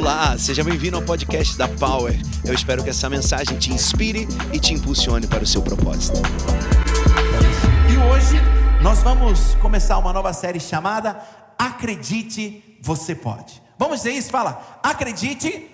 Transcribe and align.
Olá, 0.00 0.34
seja 0.38 0.64
bem-vindo 0.64 0.96
ao 0.96 1.02
podcast 1.02 1.58
da 1.58 1.68
Power. 1.68 2.18
Eu 2.42 2.54
espero 2.54 2.82
que 2.82 2.88
essa 2.88 3.06
mensagem 3.10 3.58
te 3.58 3.70
inspire 3.70 4.26
e 4.50 4.58
te 4.58 4.72
impulsione 4.72 5.26
para 5.26 5.44
o 5.44 5.46
seu 5.46 5.60
propósito. 5.60 6.16
E 7.86 7.98
hoje 8.08 8.36
nós 8.82 9.02
vamos 9.02 9.56
começar 9.56 9.98
uma 9.98 10.10
nova 10.10 10.32
série 10.32 10.58
chamada 10.58 11.22
Acredite, 11.58 12.78
você 12.80 13.14
pode. 13.14 13.62
Vamos 13.78 13.98
dizer 13.98 14.12
isso? 14.12 14.30
Fala, 14.30 14.80
acredite, 14.82 15.70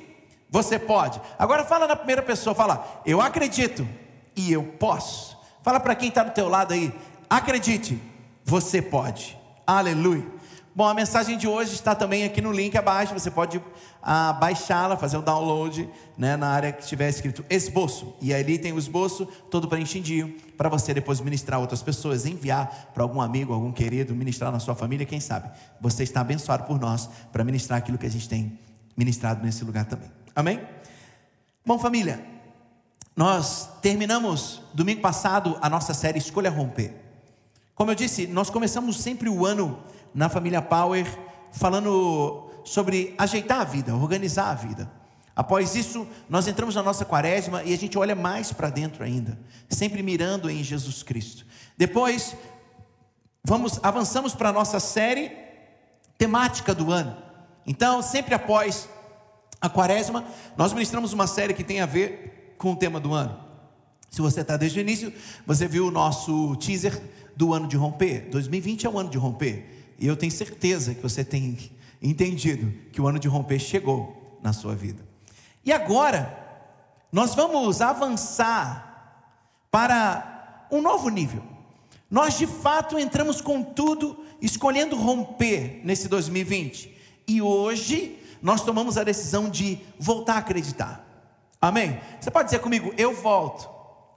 você 0.50 0.76
pode. 0.76 1.20
Agora 1.38 1.64
fala 1.64 1.86
na 1.86 1.94
primeira 1.94 2.20
pessoa, 2.20 2.52
fala, 2.52 3.00
eu 3.06 3.20
acredito 3.20 3.86
e 4.34 4.52
eu 4.52 4.64
posso. 4.64 5.38
Fala 5.62 5.78
para 5.78 5.94
quem 5.94 6.08
está 6.08 6.24
do 6.24 6.32
teu 6.32 6.48
lado 6.48 6.74
aí, 6.74 6.92
acredite, 7.30 7.96
você 8.44 8.82
pode. 8.82 9.38
Aleluia. 9.64 10.35
Bom, 10.76 10.86
a 10.86 10.92
mensagem 10.92 11.38
de 11.38 11.48
hoje 11.48 11.72
está 11.72 11.94
também 11.94 12.22
aqui 12.24 12.42
no 12.42 12.52
link 12.52 12.76
abaixo. 12.76 13.14
Você 13.14 13.30
pode 13.30 13.62
ah, 14.02 14.34
baixá-la, 14.34 14.94
fazer 14.94 15.16
o 15.16 15.22
download 15.22 15.88
né, 16.18 16.36
na 16.36 16.48
área 16.48 16.70
que 16.70 16.82
estiver 16.82 17.08
escrito 17.08 17.42
esboço. 17.48 18.14
E 18.20 18.34
ali 18.34 18.58
tem 18.58 18.74
o 18.74 18.78
esboço 18.78 19.24
todo 19.50 19.68
preenchidinho 19.68 20.36
para 20.54 20.68
você 20.68 20.92
depois 20.92 21.18
ministrar 21.18 21.56
a 21.56 21.62
outras 21.62 21.82
pessoas, 21.82 22.26
enviar 22.26 22.90
para 22.92 23.02
algum 23.02 23.22
amigo, 23.22 23.54
algum 23.54 23.72
querido, 23.72 24.14
ministrar 24.14 24.52
na 24.52 24.58
sua 24.60 24.74
família, 24.74 25.06
quem 25.06 25.18
sabe. 25.18 25.50
Você 25.80 26.02
está 26.02 26.20
abençoado 26.20 26.64
por 26.64 26.78
nós 26.78 27.08
para 27.32 27.42
ministrar 27.42 27.78
aquilo 27.78 27.96
que 27.96 28.04
a 28.04 28.10
gente 28.10 28.28
tem 28.28 28.58
ministrado 28.94 29.42
nesse 29.42 29.64
lugar 29.64 29.86
também. 29.86 30.10
Amém? 30.34 30.60
Bom, 31.64 31.78
família, 31.78 32.22
nós 33.16 33.66
terminamos 33.80 34.60
domingo 34.74 35.00
passado 35.00 35.56
a 35.62 35.70
nossa 35.70 35.94
série 35.94 36.18
Escolha 36.18 36.50
Romper. 36.50 36.92
Como 37.74 37.90
eu 37.90 37.94
disse, 37.94 38.26
nós 38.26 38.50
começamos 38.50 39.00
sempre 39.00 39.30
o 39.30 39.46
ano 39.46 39.78
na 40.14 40.28
família 40.28 40.62
Power, 40.62 41.06
falando 41.52 42.50
sobre 42.64 43.14
ajeitar 43.16 43.60
a 43.60 43.64
vida, 43.64 43.94
organizar 43.94 44.50
a 44.50 44.54
vida. 44.54 44.90
Após 45.34 45.74
isso, 45.76 46.06
nós 46.28 46.48
entramos 46.48 46.74
na 46.74 46.82
nossa 46.82 47.04
quaresma 47.04 47.62
e 47.62 47.74
a 47.74 47.76
gente 47.76 47.98
olha 47.98 48.14
mais 48.14 48.52
para 48.52 48.70
dentro 48.70 49.04
ainda, 49.04 49.38
sempre 49.68 50.02
mirando 50.02 50.50
em 50.50 50.64
Jesus 50.64 51.02
Cristo. 51.02 51.44
Depois, 51.76 52.34
vamos 53.44 53.78
avançamos 53.82 54.34
para 54.34 54.48
a 54.48 54.52
nossa 54.52 54.80
série 54.80 55.30
temática 56.16 56.74
do 56.74 56.90
ano. 56.90 57.16
Então, 57.66 58.00
sempre 58.00 58.34
após 58.34 58.88
a 59.60 59.68
quaresma, 59.68 60.24
nós 60.56 60.72
ministramos 60.72 61.12
uma 61.12 61.26
série 61.26 61.52
que 61.52 61.64
tem 61.64 61.80
a 61.80 61.86
ver 61.86 62.54
com 62.56 62.72
o 62.72 62.76
tema 62.76 62.98
do 62.98 63.12
ano. 63.12 63.38
Se 64.10 64.22
você 64.22 64.40
está 64.40 64.56
desde 64.56 64.78
o 64.78 64.80
início, 64.80 65.12
você 65.46 65.68
viu 65.68 65.88
o 65.88 65.90
nosso 65.90 66.56
teaser 66.56 66.98
do 67.36 67.52
ano 67.52 67.68
de 67.68 67.76
romper. 67.76 68.28
2020 68.30 68.86
é 68.86 68.88
o 68.88 68.98
ano 68.98 69.10
de 69.10 69.18
romper. 69.18 69.75
E 69.98 70.06
eu 70.06 70.16
tenho 70.16 70.32
certeza 70.32 70.94
que 70.94 71.02
você 71.02 71.24
tem 71.24 71.58
entendido 72.02 72.72
que 72.92 73.00
o 73.00 73.06
ano 73.06 73.18
de 73.18 73.28
romper 73.28 73.58
chegou 73.58 74.38
na 74.42 74.52
sua 74.52 74.74
vida. 74.74 75.06
E 75.64 75.72
agora, 75.72 76.46
nós 77.10 77.34
vamos 77.34 77.80
avançar 77.80 78.86
para 79.70 80.66
um 80.70 80.80
novo 80.80 81.08
nível. 81.08 81.42
Nós 82.10 82.38
de 82.38 82.46
fato 82.46 82.98
entramos 82.98 83.40
com 83.40 83.62
tudo, 83.62 84.24
escolhendo 84.40 84.96
romper 84.96 85.80
nesse 85.84 86.08
2020. 86.08 86.94
E 87.26 87.42
hoje 87.42 88.18
nós 88.40 88.62
tomamos 88.62 88.96
a 88.96 89.04
decisão 89.04 89.48
de 89.48 89.78
voltar 89.98 90.34
a 90.34 90.38
acreditar. 90.38 91.04
Amém? 91.60 91.98
Você 92.20 92.30
pode 92.30 92.46
dizer 92.46 92.60
comigo, 92.60 92.92
eu 92.96 93.14
volto 93.14 93.68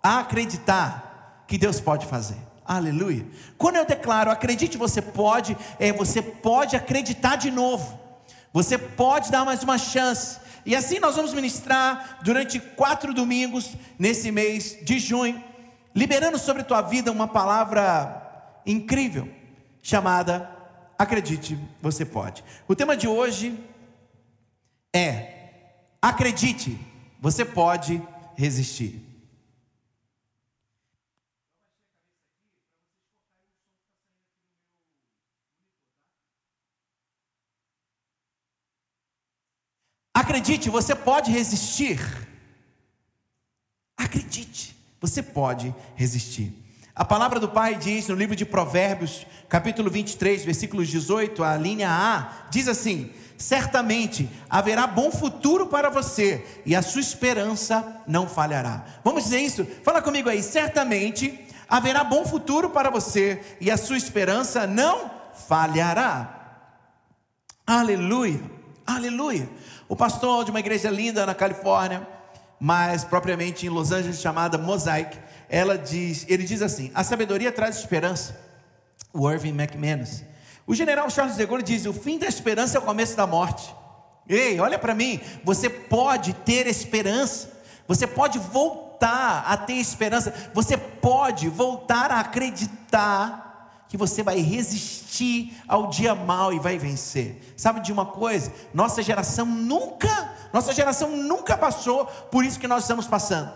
a 0.04 0.20
acreditar 0.20 1.46
que 1.48 1.58
Deus 1.58 1.80
pode 1.80 2.06
fazer. 2.06 2.38
Aleluia. 2.70 3.26
Quando 3.58 3.78
eu 3.78 3.86
declaro, 3.86 4.30
acredite, 4.30 4.78
você 4.78 5.02
pode, 5.02 5.58
é, 5.80 5.92
você 5.92 6.22
pode 6.22 6.76
acreditar 6.76 7.36
de 7.36 7.50
novo. 7.50 8.00
Você 8.54 8.78
pode 8.78 9.32
dar 9.32 9.44
mais 9.44 9.64
uma 9.64 9.80
chance. 9.80 10.40
E 10.64 10.76
assim 10.76 11.00
nós 11.00 11.16
vamos 11.16 11.34
ministrar 11.34 12.20
durante 12.22 12.60
quatro 12.60 13.12
domingos 13.12 13.72
nesse 13.98 14.32
mês 14.32 14.78
de 14.84 15.00
junho, 15.00 15.44
liberando 15.96 16.38
sobre 16.38 16.62
tua 16.62 16.84
vida 16.84 17.12
uma 17.12 17.28
palavra 17.28 18.62
incrível 18.64 19.28
chamada 19.82 20.48
Acredite, 20.96 21.58
você 21.82 22.06
pode. 22.06 22.44
O 22.68 22.76
tema 22.76 22.96
de 22.96 23.08
hoje 23.08 23.58
é 24.94 25.38
Acredite, 26.00 26.80
você 27.20 27.44
pode 27.44 28.00
resistir. 28.36 29.09
Acredite, 40.30 40.70
você 40.70 40.94
pode 40.94 41.32
resistir. 41.32 42.00
Acredite, 43.98 44.78
você 45.02 45.24
pode 45.24 45.74
resistir. 45.96 46.54
A 46.94 47.04
palavra 47.04 47.40
do 47.40 47.50
Pai 47.50 47.74
diz 47.74 48.08
no 48.08 48.14
livro 48.14 48.36
de 48.36 48.46
Provérbios, 48.46 49.26
capítulo 49.50 49.90
23, 49.90 50.46
versículos 50.46 50.88
18, 50.88 51.44
a 51.44 51.58
linha 51.58 51.90
A, 51.90 52.48
diz 52.52 52.68
assim: 52.68 53.12
Certamente 53.40 54.30
haverá 54.48 54.86
bom 54.86 55.10
futuro 55.10 55.66
para 55.66 55.90
você, 55.90 56.46
e 56.64 56.76
a 56.76 56.84
sua 56.84 57.02
esperança 57.02 58.04
não 58.06 58.30
falhará. 58.30 58.86
Vamos 59.04 59.24
dizer 59.24 59.40
isso? 59.40 59.66
Fala 59.84 60.00
comigo 60.00 60.30
aí. 60.30 60.44
Certamente 60.44 61.44
haverá 61.68 62.04
bom 62.04 62.24
futuro 62.24 62.70
para 62.70 62.92
você, 62.92 63.58
e 63.60 63.72
a 63.72 63.78
sua 63.78 63.98
esperança 63.98 64.68
não 64.68 65.10
falhará. 65.34 66.68
Aleluia, 67.66 68.59
aleluia. 68.96 69.50
O 69.88 69.96
pastor 69.96 70.46
de 70.46 70.52
uma 70.52 70.60
igreja 70.60 70.90
linda 70.90 71.26
na 71.26 71.34
Califórnia, 71.34 72.08
mas 72.60 73.04
propriamente 73.04 73.66
em 73.66 73.70
Los 73.70 73.92
Angeles, 73.92 74.20
chamada 74.20 74.58
Mosaic, 74.58 75.18
ela 75.50 75.78
diz, 75.78 76.26
ele 76.28 76.44
diz 76.44 76.62
assim: 76.62 76.92
a 76.94 77.04
sabedoria 77.04 77.52
traz 77.52 77.78
esperança. 77.78 78.40
O 79.12 79.30
Irving 79.30 79.60
McManus. 79.60 80.24
O 80.68 80.76
general 80.76 81.10
Charles 81.10 81.36
de 81.36 81.46
Gaulle 81.46 81.64
diz: 81.64 81.86
o 81.86 81.94
fim 81.94 82.20
da 82.20 82.28
esperança 82.28 82.78
é 82.78 82.80
o 82.80 82.84
começo 82.84 83.18
da 83.18 83.26
morte. 83.26 83.74
Ei, 84.28 84.60
olha 84.60 84.78
para 84.78 84.94
mim, 84.94 85.20
você 85.44 85.68
pode 85.68 86.34
ter 86.34 86.68
esperança, 86.68 87.50
você 87.88 88.06
pode 88.06 88.38
voltar 88.38 89.44
a 89.48 89.58
ter 89.58 89.74
esperança, 89.74 90.32
você 90.54 90.78
pode 90.78 91.50
voltar 91.50 92.12
a 92.12 92.20
acreditar 92.20 93.49
que 93.90 93.98
você 93.98 94.22
vai 94.22 94.40
resistir 94.40 95.60
ao 95.68 95.88
dia 95.88 96.14
mal 96.14 96.54
e 96.54 96.60
vai 96.60 96.78
vencer. 96.78 97.42
Sabe 97.58 97.82
de 97.82 97.92
uma 97.92 98.06
coisa? 98.06 98.54
Nossa 98.72 99.02
geração 99.02 99.48
nunca, 99.48 100.32
nossa 100.54 100.72
geração 100.72 101.18
nunca 101.18 101.58
passou 101.58 102.06
por 102.06 102.46
isso 102.46 102.60
que 102.60 102.68
nós 102.68 102.84
estamos 102.84 103.08
passando. 103.08 103.52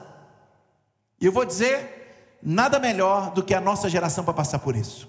E 1.22 1.26
eu 1.28 1.32
vou 1.32 1.46
dizer, 1.46 2.40
nada 2.42 2.80
melhor 2.80 3.32
do 3.32 3.44
que 3.44 3.54
a 3.54 3.62
nossa 3.62 3.88
geração 3.88 4.24
para 4.24 4.34
passar 4.34 4.58
por 4.58 4.76
isso. 4.76 5.08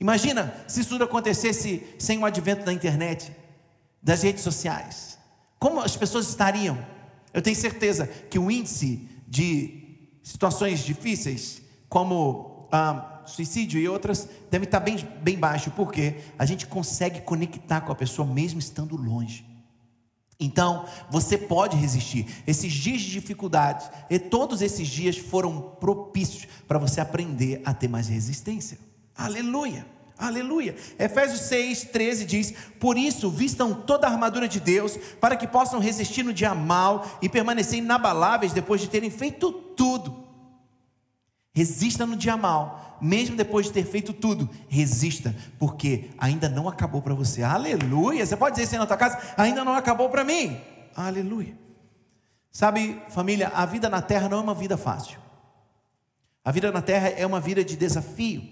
Imagina 0.00 0.52
se 0.66 0.80
isso 0.80 0.88
tudo 0.90 1.04
acontecesse 1.04 1.94
sem 1.96 2.18
o 2.18 2.26
advento 2.26 2.64
da 2.64 2.72
internet, 2.72 3.30
das 4.02 4.22
redes 4.24 4.42
sociais. 4.42 5.16
Como 5.56 5.80
as 5.80 5.96
pessoas 5.96 6.28
estariam? 6.28 6.84
Eu 7.32 7.40
tenho 7.40 7.54
certeza 7.54 8.08
que 8.08 8.40
o 8.40 8.50
índice 8.50 9.08
de 9.28 10.10
situações 10.20 10.80
difíceis, 10.80 11.62
como 11.88 12.68
ah, 12.72 13.11
suicídio 13.26 13.80
e 13.80 13.88
outras, 13.88 14.28
deve 14.50 14.64
estar 14.64 14.80
bem, 14.80 14.96
bem 15.22 15.38
baixo, 15.38 15.70
porque 15.72 16.16
a 16.38 16.44
gente 16.44 16.66
consegue 16.66 17.20
conectar 17.20 17.80
com 17.80 17.92
a 17.92 17.96
pessoa 17.96 18.26
mesmo 18.26 18.58
estando 18.58 18.96
longe. 18.96 19.52
Então, 20.38 20.86
você 21.08 21.38
pode 21.38 21.76
resistir. 21.76 22.26
Esses 22.46 22.72
dias 22.72 23.00
de 23.00 23.10
dificuldades, 23.10 23.88
e 24.10 24.18
todos 24.18 24.60
esses 24.60 24.88
dias 24.88 25.16
foram 25.16 25.76
propícios 25.78 26.48
para 26.66 26.78
você 26.78 27.00
aprender 27.00 27.62
a 27.64 27.72
ter 27.72 27.88
mais 27.88 28.08
resistência. 28.08 28.78
Aleluia. 29.16 29.86
Aleluia. 30.18 30.76
Efésios 30.98 31.40
6, 31.42 31.84
13 31.84 32.24
diz: 32.24 32.54
Por 32.78 32.96
isso, 32.96 33.30
vistam 33.30 33.74
toda 33.74 34.06
a 34.06 34.10
armadura 34.10 34.48
de 34.48 34.60
Deus, 34.60 34.96
para 35.20 35.36
que 35.36 35.46
possam 35.46 35.80
resistir 35.80 36.22
no 36.22 36.32
dia 36.32 36.54
mal 36.54 37.18
e 37.20 37.28
permanecer 37.28 37.78
inabaláveis 37.78 38.52
depois 38.52 38.80
de 38.80 38.88
terem 38.88 39.10
feito 39.10 39.52
tudo. 39.52 40.22
Resista 41.54 42.06
no 42.06 42.16
dia 42.16 42.36
mal, 42.36 42.98
mesmo 43.00 43.36
depois 43.36 43.66
de 43.66 43.72
ter 43.72 43.84
feito 43.84 44.12
tudo, 44.12 44.48
resista, 44.68 45.34
porque 45.58 46.10
ainda 46.16 46.48
não 46.48 46.66
acabou 46.66 47.02
para 47.02 47.14
você. 47.14 47.42
Aleluia! 47.42 48.24
Você 48.24 48.36
pode 48.36 48.54
dizer 48.54 48.64
isso 48.64 48.74
aí 48.74 48.78
na 48.78 48.86
tua 48.86 48.96
casa? 48.96 49.18
Ainda 49.36 49.64
não 49.64 49.74
acabou 49.74 50.08
para 50.08 50.24
mim. 50.24 50.58
Aleluia. 50.96 51.54
Sabe, 52.50 53.02
família, 53.08 53.48
a 53.54 53.66
vida 53.66 53.88
na 53.88 54.00
terra 54.00 54.28
não 54.28 54.38
é 54.38 54.40
uma 54.40 54.54
vida 54.54 54.76
fácil. 54.76 55.18
A 56.44 56.50
vida 56.50 56.72
na 56.72 56.82
terra 56.82 57.08
é 57.08 57.26
uma 57.26 57.40
vida 57.40 57.64
de 57.64 57.76
desafio. 57.76 58.42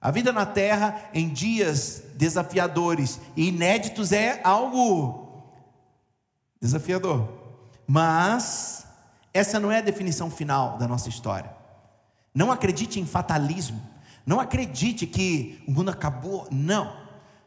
A 0.00 0.10
vida 0.10 0.32
na 0.32 0.44
terra, 0.44 1.08
em 1.14 1.28
dias 1.28 2.02
desafiadores 2.14 3.20
e 3.36 3.48
inéditos, 3.48 4.12
é 4.12 4.40
algo 4.44 5.52
desafiador. 6.60 7.28
Mas, 7.86 8.86
essa 9.32 9.58
não 9.58 9.72
é 9.72 9.78
a 9.78 9.82
definição 9.82 10.30
final 10.30 10.76
da 10.76 10.86
nossa 10.86 11.08
história. 11.08 11.55
Não 12.36 12.52
acredite 12.52 13.00
em 13.00 13.06
fatalismo. 13.06 13.80
Não 14.26 14.38
acredite 14.38 15.06
que 15.06 15.58
o 15.66 15.72
mundo 15.72 15.88
acabou. 15.88 16.46
Não. 16.50 16.94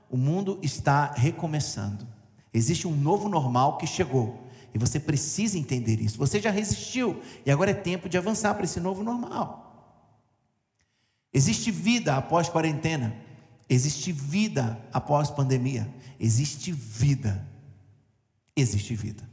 O 0.10 0.18
mundo 0.18 0.58
está 0.64 1.14
recomeçando. 1.14 2.08
Existe 2.52 2.88
um 2.88 2.96
novo 2.96 3.30
normal 3.30 3.78
que 3.78 3.86
chegou. 3.86 4.50
E 4.74 4.80
você 4.80 5.00
precisa 5.00 5.60
entender 5.60 6.02
isso. 6.02 6.18
Você 6.18 6.42
já 6.42 6.50
resistiu. 6.50 7.22
E 7.46 7.52
agora 7.52 7.70
é 7.70 7.76
tempo 7.76 8.10
de 8.10 8.18
avançar 8.18 8.56
para 8.56 8.64
esse 8.64 8.80
novo 8.80 9.04
normal. 9.04 10.02
Existe 11.32 11.70
vida 11.70 12.18
após 12.18 12.50
quarentena. 12.50 13.16
Existe 13.70 14.12
vida 14.12 14.84
após 14.92 15.30
pandemia. 15.30 15.88
Existe 16.20 16.72
vida. 16.72 17.48
Existe 18.56 18.96
vida. 18.96 19.24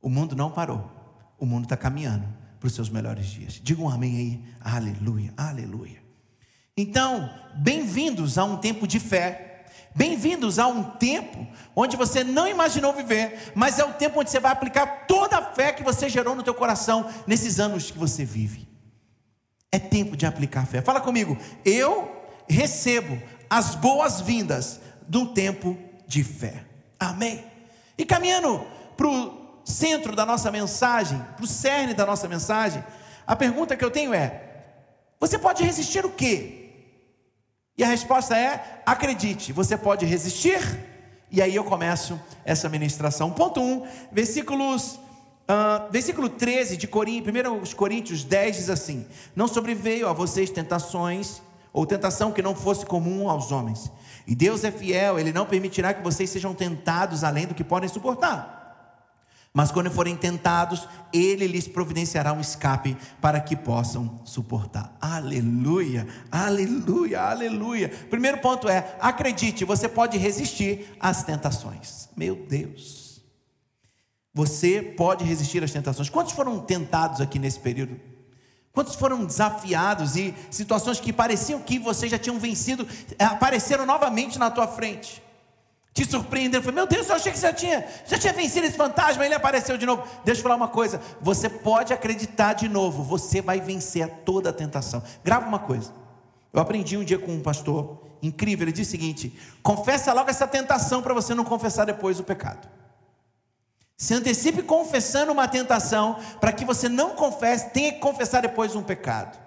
O 0.00 0.08
mundo 0.08 0.36
não 0.36 0.52
parou. 0.52 0.88
O 1.36 1.44
mundo 1.44 1.64
está 1.64 1.76
caminhando 1.76 2.39
para 2.60 2.66
os 2.68 2.74
seus 2.74 2.88
melhores 2.88 3.26
dias. 3.26 3.60
Diga 3.62 3.82
um 3.82 3.88
amém 3.88 4.16
aí. 4.16 4.44
Aleluia, 4.60 5.32
aleluia. 5.36 6.00
Então, 6.76 7.28
bem-vindos 7.56 8.38
a 8.38 8.44
um 8.44 8.58
tempo 8.58 8.86
de 8.86 9.00
fé 9.00 9.50
Bem-vindos 9.94 10.58
a 10.58 10.68
um 10.68 10.84
tempo 10.84 11.46
onde 11.74 11.96
você 11.96 12.22
não 12.22 12.46
imaginou 12.46 12.92
viver, 12.92 13.52
mas 13.54 13.78
é 13.78 13.84
o 13.84 13.92
tempo 13.92 14.20
onde 14.20 14.30
você 14.30 14.38
vai 14.38 14.52
aplicar 14.52 15.06
toda 15.06 15.38
a 15.38 15.42
fé 15.42 15.72
que 15.72 15.82
você 15.82 16.08
gerou 16.08 16.34
no 16.36 16.44
teu 16.44 16.54
coração 16.54 17.10
nesses 17.26 17.58
anos 17.58 17.90
que 17.90 17.98
você 17.98 18.24
vive. 18.24 18.68
É 19.72 19.78
tempo 19.78 20.16
de 20.16 20.26
aplicar 20.26 20.66
fé. 20.66 20.80
Fala 20.80 21.00
comigo. 21.00 21.36
Eu 21.64 22.08
recebo 22.48 23.20
as 23.48 23.74
boas-vindas 23.74 24.80
de 25.08 25.18
um 25.18 25.26
tempo 25.26 25.76
de 26.06 26.22
fé. 26.22 26.64
Amém. 26.98 27.44
E 27.98 28.04
caminhando 28.04 28.64
para 28.96 29.08
o 29.08 29.39
centro 29.64 30.14
da 30.14 30.26
nossa 30.26 30.50
mensagem, 30.50 31.18
para 31.36 31.44
o 31.44 31.46
cerne 31.46 31.94
da 31.94 32.06
nossa 32.06 32.28
mensagem, 32.28 32.82
a 33.26 33.36
pergunta 33.36 33.76
que 33.76 33.84
eu 33.84 33.90
tenho 33.90 34.12
é: 34.12 34.42
você 35.18 35.38
pode 35.38 35.62
resistir 35.62 36.04
o 36.04 36.10
quê? 36.10 36.70
E 37.76 37.84
a 37.84 37.86
resposta 37.86 38.36
é: 38.36 38.82
acredite, 38.84 39.52
você 39.52 39.76
pode 39.76 40.04
resistir. 40.04 40.60
E 41.30 41.40
aí 41.40 41.54
eu 41.54 41.62
começo 41.62 42.20
essa 42.44 42.68
ministração. 42.68 43.30
Ponto 43.30 43.60
1, 43.60 43.64
um, 43.64 43.86
versículos. 44.10 44.98
Uh, 45.48 45.90
versículo 45.90 46.28
13 46.28 46.76
de 46.76 46.86
Coríntios, 46.86 47.72
1 47.72 47.76
Coríntios 47.76 48.24
10 48.24 48.56
diz 48.56 48.70
assim: 48.70 49.06
Não 49.34 49.48
sobreveio 49.48 50.08
a 50.08 50.12
vocês 50.12 50.50
tentações, 50.50 51.40
ou 51.72 51.86
tentação 51.86 52.32
que 52.32 52.42
não 52.42 52.54
fosse 52.54 52.84
comum 52.84 53.28
aos 53.28 53.50
homens. 53.52 53.90
E 54.26 54.34
Deus 54.34 54.64
é 54.64 54.70
fiel, 54.70 55.18
Ele 55.18 55.32
não 55.32 55.46
permitirá 55.46 55.94
que 55.94 56.02
vocês 56.02 56.30
sejam 56.30 56.54
tentados 56.54 57.24
além 57.24 57.46
do 57.46 57.54
que 57.54 57.64
podem 57.64 57.88
suportar. 57.88 58.59
Mas 59.52 59.72
quando 59.72 59.90
forem 59.90 60.16
tentados, 60.16 60.86
Ele 61.12 61.46
lhes 61.46 61.66
providenciará 61.66 62.32
um 62.32 62.40
escape 62.40 62.96
para 63.20 63.40
que 63.40 63.56
possam 63.56 64.20
suportar. 64.24 64.96
Aleluia, 65.00 66.06
aleluia, 66.30 67.20
aleluia. 67.20 67.88
Primeiro 68.08 68.38
ponto 68.38 68.68
é: 68.68 68.96
acredite, 69.00 69.64
você 69.64 69.88
pode 69.88 70.16
resistir 70.16 70.96
às 71.00 71.24
tentações. 71.24 72.08
Meu 72.16 72.36
Deus, 72.36 73.20
você 74.32 74.80
pode 74.80 75.24
resistir 75.24 75.64
às 75.64 75.72
tentações. 75.72 76.08
Quantos 76.08 76.32
foram 76.32 76.60
tentados 76.60 77.20
aqui 77.20 77.38
nesse 77.38 77.58
período? 77.58 78.00
Quantos 78.72 78.94
foram 78.94 79.24
desafiados 79.24 80.14
e 80.14 80.32
situações 80.48 81.00
que 81.00 81.12
pareciam 81.12 81.60
que 81.60 81.76
vocês 81.76 82.08
já 82.08 82.18
tinham 82.18 82.38
vencido 82.38 82.86
apareceram 83.18 83.84
novamente 83.84 84.38
na 84.38 84.48
tua 84.48 84.68
frente? 84.68 85.20
Te 85.92 86.08
surpreendendo. 86.08 86.62
Falei, 86.62 86.76
meu 86.76 86.86
Deus, 86.86 87.08
eu 87.08 87.16
achei 87.16 87.32
que 87.32 87.38
você 87.38 87.46
já 87.46 87.52
tinha, 87.52 87.86
já 88.06 88.18
tinha 88.18 88.32
vencido 88.32 88.66
esse 88.66 88.76
fantasma, 88.76 89.24
ele 89.24 89.34
apareceu 89.34 89.76
de 89.76 89.86
novo. 89.86 90.06
Deixa 90.24 90.40
eu 90.40 90.42
falar 90.42 90.56
uma 90.56 90.68
coisa: 90.68 91.00
você 91.20 91.48
pode 91.48 91.92
acreditar 91.92 92.54
de 92.54 92.68
novo, 92.68 93.02
você 93.02 93.40
vai 93.42 93.60
vencer 93.60 94.08
toda 94.24 94.50
a 94.50 94.52
tentação. 94.52 95.02
Grava 95.24 95.46
uma 95.46 95.58
coisa. 95.58 95.92
Eu 96.52 96.60
aprendi 96.60 96.96
um 96.96 97.04
dia 97.04 97.18
com 97.18 97.32
um 97.32 97.42
pastor 97.42 98.02
incrível, 98.22 98.64
ele 98.64 98.72
disse 98.72 98.90
o 98.90 98.98
seguinte: 98.98 99.38
confessa 99.62 100.12
logo 100.12 100.30
essa 100.30 100.46
tentação 100.46 101.02
para 101.02 101.14
você 101.14 101.34
não 101.34 101.44
confessar 101.44 101.84
depois 101.84 102.20
o 102.20 102.24
pecado. 102.24 102.68
Se 103.96 104.14
antecipe 104.14 104.62
confessando 104.62 105.30
uma 105.30 105.46
tentação 105.46 106.18
para 106.40 106.52
que 106.52 106.64
você 106.64 106.88
não 106.88 107.10
confesse, 107.10 107.68
tenha 107.70 107.92
que 107.92 107.98
confessar 107.98 108.40
depois 108.40 108.74
um 108.74 108.82
pecado. 108.82 109.38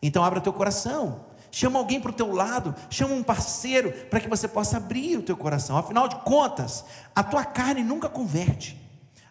Então 0.00 0.22
abra 0.22 0.40
teu 0.40 0.52
coração 0.52 1.24
chama 1.56 1.78
alguém 1.78 1.98
para 1.98 2.10
o 2.10 2.14
teu 2.14 2.34
lado, 2.34 2.74
chama 2.90 3.14
um 3.14 3.22
parceiro 3.22 3.90
para 4.10 4.20
que 4.20 4.28
você 4.28 4.46
possa 4.46 4.76
abrir 4.76 5.16
o 5.16 5.22
teu 5.22 5.34
coração. 5.34 5.74
Afinal 5.78 6.06
de 6.06 6.16
contas, 6.16 6.84
a 7.14 7.22
tua 7.22 7.46
carne 7.46 7.82
nunca 7.82 8.10
converte, 8.10 8.78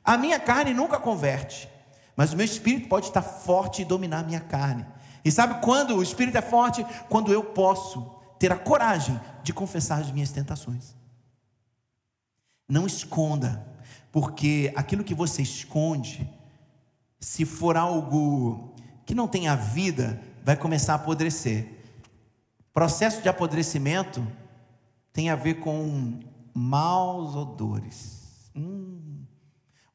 a 0.04 0.18
minha 0.18 0.40
carne 0.40 0.74
nunca 0.74 0.98
converte, 0.98 1.70
mas 2.16 2.34
o 2.34 2.36
meu 2.36 2.44
espírito 2.44 2.90
pode 2.90 3.06
estar 3.06 3.22
forte 3.22 3.84
e 3.84 3.86
dominar 3.86 4.22
a 4.22 4.24
minha 4.24 4.40
carne. 4.40 4.84
E 5.24 5.32
sabe 5.32 5.62
quando 5.64 5.96
o 5.96 6.02
espírito 6.02 6.36
é 6.36 6.42
forte? 6.42 6.84
Quando 7.10 7.32
eu 7.32 7.44
posso 7.44 8.16
ter 8.40 8.52
a 8.52 8.58
coragem 8.58 9.22
de 9.44 9.54
confessar 9.54 10.02
as 10.02 10.12
minhas 10.12 10.32
tentações. 10.32 10.96
Não 12.68 12.88
esconda, 12.88 13.64
porque 14.12 14.74
aquilo 14.76 15.04
que 15.04 15.14
você 15.14 15.44
esconde, 15.44 16.28
se 17.20 17.46
for 17.46 17.78
algo 17.78 18.74
que 19.06 19.14
não 19.14 19.28
tenha 19.28 19.56
vida, 19.56 20.20
vai 20.44 20.56
começar 20.56 20.94
a 20.94 20.96
apodrecer. 20.96 21.75
Processo 22.76 23.22
de 23.22 23.30
apodrecimento 23.30 24.28
tem 25.14 25.30
a 25.30 25.36
ver 25.36 25.62
com 25.62 26.20
maus 26.54 27.34
odores. 27.34 28.52
Hum, 28.54 29.24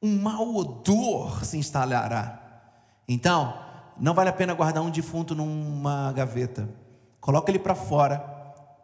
um 0.01 0.19
mau 0.19 0.57
odor 0.57 1.45
se 1.45 1.59
instalará. 1.59 2.41
Então, 3.07 3.55
não 3.99 4.15
vale 4.15 4.31
a 4.31 4.33
pena 4.33 4.55
guardar 4.55 4.83
um 4.83 4.89
defunto 4.89 5.35
numa 5.35 6.11
gaveta. 6.13 6.71
Coloca 7.21 7.51
ele 7.51 7.59
para 7.59 7.75
fora. 7.75 8.25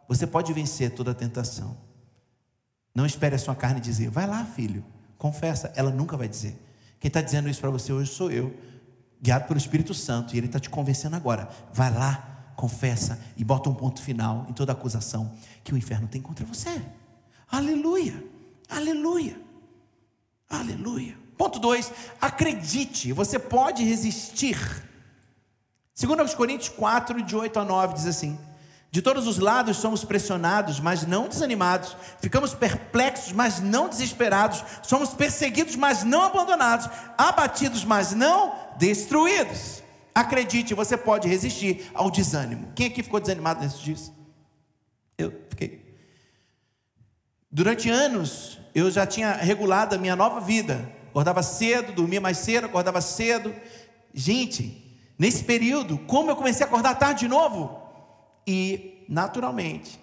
Você 0.07 0.27
pode 0.27 0.53
vencer 0.53 0.93
toda 0.93 1.09
a 1.09 1.15
tentação. 1.15 1.75
Não 2.93 3.03
espere 3.03 3.33
a 3.33 3.39
sua 3.39 3.55
carne 3.55 3.81
dizer, 3.81 4.11
vai 4.11 4.27
lá, 4.27 4.45
filho, 4.45 4.85
confessa. 5.17 5.73
Ela 5.75 5.89
nunca 5.89 6.15
vai 6.15 6.27
dizer. 6.27 6.55
Quem 6.99 7.09
está 7.09 7.19
dizendo 7.19 7.49
isso 7.49 7.61
para 7.61 7.71
você 7.71 7.91
hoje 7.91 8.11
sou 8.11 8.29
eu, 8.29 8.55
guiado 9.19 9.47
pelo 9.47 9.57
Espírito 9.57 9.95
Santo, 9.95 10.35
e 10.35 10.37
ele 10.37 10.45
está 10.45 10.59
te 10.59 10.69
convencendo 10.69 11.15
agora. 11.15 11.49
Vai 11.73 11.91
lá, 11.91 12.36
confessa 12.57 13.19
e 13.37 13.43
bota 13.43 13.69
um 13.69 13.73
ponto 13.73 14.01
final 14.01 14.47
em 14.49 14.53
toda 14.53 14.73
acusação 14.73 15.31
que 15.63 15.73
o 15.73 15.77
inferno 15.77 16.07
tem 16.07 16.19
contra 16.19 16.43
você. 16.43 16.81
Aleluia, 17.49 18.21
aleluia, 18.67 19.39
aleluia. 20.49 21.15
Ponto 21.37 21.59
2: 21.59 21.93
acredite, 22.19 23.13
você 23.13 23.37
pode 23.37 23.83
resistir. 23.83 24.57
Segundo 25.93 26.21
aos 26.21 26.33
Coríntios 26.33 26.69
4, 26.69 27.21
de 27.21 27.35
8 27.35 27.59
a 27.59 27.63
9, 27.63 27.93
diz 27.93 28.07
assim: 28.07 28.37
De 28.89 29.03
todos 29.03 29.27
os 29.27 29.37
lados 29.37 29.77
somos 29.77 30.03
pressionados, 30.03 30.79
mas 30.79 31.05
não 31.05 31.29
desanimados, 31.29 31.95
ficamos 32.19 32.55
perplexos, 32.55 33.33
mas 33.33 33.59
não 33.59 33.87
desesperados, 33.87 34.63
somos 34.81 35.09
perseguidos, 35.09 35.75
mas 35.75 36.03
não 36.03 36.23
abandonados, 36.23 36.89
abatidos, 37.15 37.85
mas 37.85 38.13
não 38.13 38.55
destruídos. 38.79 39.83
Acredite, 40.17 40.73
você 40.73 40.97
pode 40.97 41.27
resistir 41.27 41.91
ao 41.93 42.09
desânimo. 42.09 42.71
Quem 42.73 42.87
aqui 42.87 43.03
ficou 43.03 43.19
desanimado 43.19 43.61
nesses 43.61 43.79
dias? 43.79 44.11
Eu 45.15 45.31
fiquei. 45.47 45.95
Durante 47.51 47.87
anos, 47.87 48.59
eu 48.73 48.89
já 48.89 49.05
tinha 49.05 49.33
regulado 49.33 49.93
a 49.93 49.97
minha 49.99 50.15
nova 50.15 50.39
vida. 50.39 50.91
Acordava 51.09 51.43
cedo, 51.43 51.93
dormia 51.93 52.19
mais 52.19 52.39
cedo, 52.39 52.65
acordava 52.65 52.99
cedo. 52.99 53.53
Gente, 54.11 54.99
nesse 55.19 55.43
período, 55.43 55.99
como 55.99 56.31
eu 56.31 56.35
comecei 56.35 56.65
a 56.65 56.67
acordar 56.67 56.95
tarde 56.95 57.19
de 57.19 57.27
novo? 57.27 57.79
E, 58.47 59.05
naturalmente, 59.07 59.99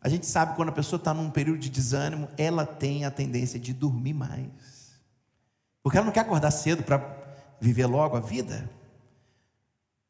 a 0.00 0.08
gente 0.08 0.26
sabe 0.26 0.56
quando 0.56 0.70
a 0.70 0.72
pessoa 0.72 0.98
está 0.98 1.14
num 1.14 1.30
período 1.30 1.60
de 1.60 1.70
desânimo, 1.70 2.28
ela 2.36 2.66
tem 2.66 3.04
a 3.04 3.12
tendência 3.12 3.60
de 3.60 3.72
dormir 3.72 4.14
mais. 4.14 4.98
Porque 5.84 5.98
ela 5.98 6.06
não 6.06 6.12
quer 6.12 6.22
acordar 6.22 6.50
cedo 6.50 6.82
para 6.82 6.98
viver 7.60 7.86
logo 7.86 8.16
a 8.16 8.20
vida. 8.20 8.68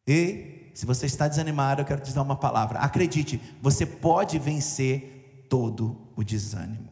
E 0.07 0.71
se 0.75 0.87
você 0.87 1.07
está 1.07 1.29
desanimado, 1.29 1.83
eu 1.83 1.85
quero 1.85 2.01
te 2.01 2.13
dar 2.13 2.23
uma 2.23 2.37
palavra. 2.37 2.79
Acredite, 2.79 3.41
você 3.61 3.85
pode 3.85 4.39
vencer 4.39 5.47
todo 5.49 5.97
o 6.17 6.25
desânimo. 6.25 6.89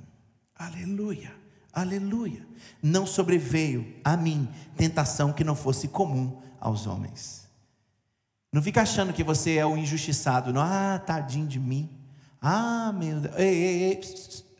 Aleluia, 0.54 1.32
aleluia. 1.72 2.46
Não 2.82 3.06
sobreveio 3.06 3.94
a 4.04 4.16
mim 4.16 4.48
tentação 4.76 5.32
que 5.32 5.42
não 5.42 5.56
fosse 5.56 5.88
comum 5.88 6.40
aos 6.60 6.86
homens. 6.86 7.48
Não 8.52 8.62
fica 8.62 8.82
achando 8.82 9.12
que 9.12 9.24
você 9.24 9.56
é 9.56 9.64
o 9.64 9.76
injustiçado. 9.76 10.52
Não, 10.52 10.60
ah, 10.60 10.98
tadinho 10.98 11.46
de 11.46 11.58
mim. 11.58 11.88
Ah, 12.40 12.92
meu 12.92 13.20
Deus. 13.20 13.34
Ei, 13.36 13.48
ei, 13.48 13.82
ei, 13.84 14.00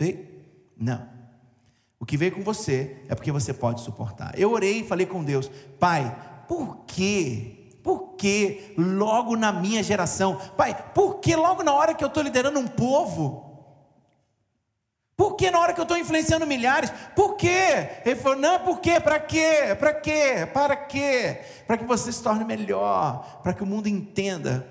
ei. 0.01 0.45
Não. 0.77 1.07
O 1.99 2.07
que 2.07 2.17
veio 2.17 2.33
com 2.33 2.43
você 2.43 3.05
é 3.09 3.15
porque 3.15 3.33
você 3.33 3.53
pode 3.53 3.83
suportar. 3.83 4.39
Eu 4.39 4.53
orei 4.53 4.81
e 4.81 4.87
falei 4.87 5.05
com 5.05 5.23
Deus, 5.23 5.51
Pai, 5.79 6.45
por 6.49 6.85
que 6.87 7.60
por 7.83 8.15
que 8.17 8.75
logo 8.77 9.37
na 9.37 9.53
minha 9.53 9.83
geração? 9.83 10.37
Pai, 10.57 10.93
por 10.95 11.21
que 11.21 11.35
logo 11.35 11.63
na 11.63 11.73
hora 11.73 11.95
que 11.95 12.05
eu 12.05 12.09
estou 12.09 12.23
liderando 12.23 12.59
um 12.59 12.67
povo? 12.67 13.51
Por 15.17 15.37
que 15.37 15.51
na 15.51 15.59
hora 15.59 15.75
que 15.75 15.81
eu 15.81 15.85
estou 15.85 15.99
influenciando 15.99 16.47
milhares? 16.47 16.91
Por 17.15 17.37
quê? 17.37 18.01
Ele 18.05 18.17
falou: 18.17 18.39
não, 18.39 18.59
por 18.61 18.81
quê? 18.81 18.99
Para 18.99 19.21
quê? 19.21 19.77
Para 19.79 19.93
quê? 19.93 20.49
Para 20.53 20.77
quê? 20.77 21.41
Para 21.67 21.77
que 21.77 21.85
você 21.85 22.11
se 22.11 22.23
torne 22.23 22.45
melhor, 22.45 23.41
para 23.43 23.53
que 23.53 23.63
o 23.63 23.67
mundo 23.67 23.87
entenda 23.87 24.67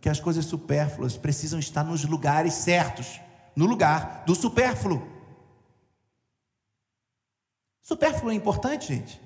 que 0.00 0.08
as 0.08 0.20
coisas 0.20 0.44
supérfluas 0.44 1.16
precisam 1.16 1.58
estar 1.58 1.82
nos 1.82 2.04
lugares 2.04 2.54
certos 2.54 3.20
no 3.56 3.64
lugar 3.64 4.22
do 4.26 4.34
supérfluo. 4.34 5.02
Supérfluo 7.80 8.30
é 8.30 8.34
importante, 8.34 8.88
gente? 8.88 9.20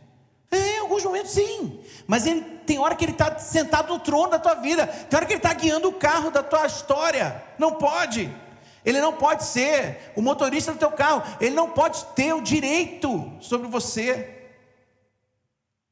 É, 0.51 0.77
em 0.77 0.79
alguns 0.81 1.05
momentos 1.05 1.33
sim. 1.33 1.81
Mas 2.07 2.27
ele 2.27 2.60
tem 2.71 2.79
hora 2.79 2.95
que 2.95 3.05
ele 3.05 3.11
está 3.11 3.37
sentado 3.37 3.93
no 3.93 3.99
trono 3.99 4.31
da 4.31 4.39
tua 4.39 4.55
vida. 4.55 4.87
Tem 4.87 5.17
hora 5.17 5.27
que 5.27 5.33
ele 5.33 5.41
está 5.41 5.53
guiando 5.53 5.89
o 5.89 5.93
carro 5.93 6.31
da 6.31 6.41
tua 6.41 6.65
história. 6.67 7.43
Não 7.59 7.75
pode. 7.75 8.33
Ele 8.85 9.01
não 9.01 9.13
pode 9.13 9.43
ser 9.43 10.13
o 10.15 10.23
motorista 10.23 10.71
do 10.71 10.79
teu 10.79 10.93
carro. 10.93 11.21
Ele 11.41 11.53
não 11.53 11.71
pode 11.71 12.05
ter 12.15 12.33
o 12.33 12.41
direito 12.41 13.29
sobre 13.41 13.67
você. 13.67 14.37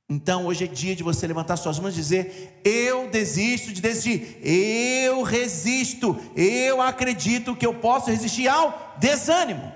Então 0.08 0.47
hoje 0.47 0.66
é 0.66 0.68
dia 0.68 0.94
de 0.94 1.02
você 1.02 1.26
levantar 1.26 1.56
suas 1.56 1.80
mãos 1.80 1.94
e 1.94 1.97
dizer: 1.97 2.61
Eu 2.64 3.11
desisto 3.11 3.73
de 3.73 3.80
desistir, 3.80 4.38
eu 4.40 5.23
resisto, 5.23 6.16
eu 6.37 6.80
acredito 6.80 7.56
que 7.56 7.66
eu 7.66 7.75
posso 7.75 8.08
resistir 8.08 8.47
ao 8.47 8.94
desânimo. 8.99 9.73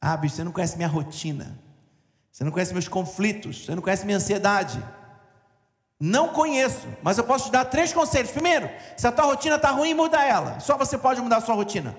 Ah, 0.00 0.16
bicho, 0.16 0.36
você 0.36 0.44
não 0.44 0.52
conhece 0.52 0.76
minha 0.76 0.88
rotina, 0.88 1.58
você 2.34 2.42
não 2.42 2.50
conhece 2.50 2.72
meus 2.72 2.88
conflitos, 2.88 3.64
você 3.64 3.76
não 3.76 3.80
conhece 3.80 4.04
minha 4.04 4.16
ansiedade. 4.16 4.82
Não 6.00 6.30
conheço, 6.30 6.88
mas 7.00 7.16
eu 7.16 7.22
posso 7.22 7.44
te 7.44 7.52
dar 7.52 7.64
três 7.66 7.92
conselhos. 7.92 8.32
Primeiro, 8.32 8.68
se 8.96 9.06
a 9.06 9.12
tua 9.12 9.26
rotina 9.26 9.54
está 9.54 9.70
ruim, 9.70 9.94
muda 9.94 10.20
ela. 10.20 10.58
Só 10.58 10.76
você 10.76 10.98
pode 10.98 11.20
mudar 11.20 11.36
a 11.36 11.40
sua 11.40 11.54
rotina. 11.54 11.96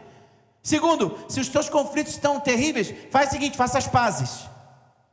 Segundo, 0.62 1.18
se 1.30 1.40
os 1.40 1.48
teus 1.48 1.70
conflitos 1.70 2.12
estão 2.12 2.38
terríveis, 2.38 2.94
faz 3.10 3.30
o 3.30 3.32
seguinte: 3.32 3.56
faça 3.56 3.78
as 3.78 3.88
pazes. 3.88 4.46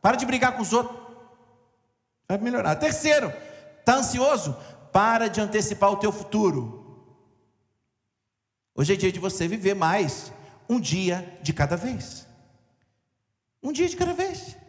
Para 0.01 0.17
de 0.17 0.27
brigar 0.27 0.57
com 0.57 0.63
os 0.63 0.73
outros. 0.73 0.99
Vai 2.27 2.39
melhorar. 2.39 2.75
Terceiro, 2.75 3.33
está 3.79 3.95
ansioso? 3.95 4.57
Para 4.93 5.29
de 5.29 5.41
antecipar 5.41 5.93
o 5.93 5.99
teu 5.99 6.11
futuro. 6.11 7.15
Hoje 8.75 8.95
é 8.95 8.97
dia 8.97 9.13
de 9.13 9.21
você 9.21 9.47
viver 9.47 9.75
mais 9.75 10.33
um 10.69 10.81
dia 10.81 11.39
de 11.43 11.53
cada 11.53 11.77
vez. 11.77 12.27
Um 13.63 13.71
dia 13.71 13.89
de 13.89 13.97
cada 13.97 14.15
vez. 14.15 14.61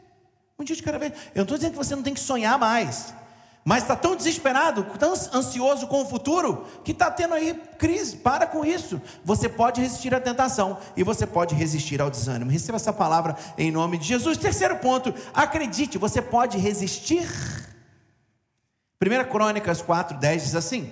Um 0.58 0.64
dia 0.64 0.76
de 0.76 0.84
cada 0.84 1.00
vez. 1.00 1.14
Eu 1.14 1.38
não 1.38 1.44
estou 1.44 1.58
dizendo 1.58 1.72
que 1.72 1.78
você 1.78 1.96
não 1.96 2.04
tem 2.04 2.14
que 2.14 2.20
sonhar 2.20 2.58
mais. 2.58 3.14
Mas 3.66 3.84
está 3.84 3.96
tão 3.96 4.14
desesperado, 4.14 4.84
tão 5.00 5.14
ansioso 5.34 5.88
com 5.88 6.02
o 6.02 6.06
futuro, 6.06 6.68
que 6.84 6.92
está 6.92 7.10
tendo 7.10 7.34
aí 7.34 7.54
crise. 7.78 8.18
Para 8.18 8.46
com 8.46 8.66
isso. 8.66 9.02
Você 9.24 9.48
pode 9.48 9.80
resistir 9.80 10.14
à 10.14 10.20
tentação 10.20 10.78
e 10.98 11.04
você 11.04 11.26
pode 11.26 11.56
resistir 11.56 12.02
ao 12.02 12.10
desânimo. 12.10 12.52
Receba 12.52 12.76
essa 12.76 12.92
palavra 12.92 13.38
em 13.58 13.72
nome 13.72 13.98
de 13.98 14.06
Jesus. 14.06 14.38
Terceiro 14.38 14.78
ponto, 14.78 15.14
acredite, 15.34 15.98
você 15.98 16.22
pode 16.22 16.58
resistir. 16.58 17.26
1 19.02 19.32
Crônicas 19.32 19.82
4, 19.82 20.18
10 20.18 20.44
diz 20.44 20.56
assim: 20.56 20.92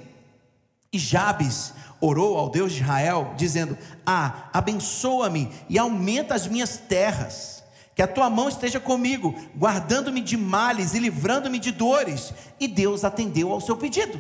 E 0.94 0.98
Jabes 0.98 1.74
orou 2.00 2.38
ao 2.38 2.50
Deus 2.50 2.72
de 2.72 2.82
Israel, 2.82 3.34
dizendo: 3.36 3.78
Ah, 4.06 4.50
abençoa-me 4.54 5.52
e 5.68 5.78
aumenta 5.78 6.36
as 6.36 6.48
minhas 6.48 6.78
terras 6.78 7.61
que 8.02 8.06
a 8.06 8.08
tua 8.08 8.32
mão 8.32 8.50
esteja 8.50 8.80
comigo, 8.80 9.36
guardando-me 9.56 10.22
de 10.22 10.36
males 10.36 10.96
e 10.96 11.00
livrando-me 11.00 11.60
de 11.60 11.72
dores. 11.72 12.34
E 12.60 12.68
Deus 12.68 13.04
atendeu 13.04 13.52
ao 13.52 13.62
seu 13.62 13.78
pedido. 13.78 14.20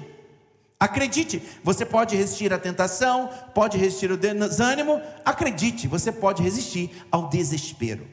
Acredite, 0.79 1.41
você 1.63 1.83
pode 1.83 2.15
resistir 2.15 2.53
à 2.53 2.59
tentação, 2.59 3.31
pode 3.55 3.79
resistir 3.79 4.11
ao 4.11 4.17
desânimo, 4.17 5.01
acredite, 5.25 5.87
você 5.87 6.11
pode 6.11 6.43
resistir 6.43 7.07
ao 7.11 7.27
desespero. 7.27 8.07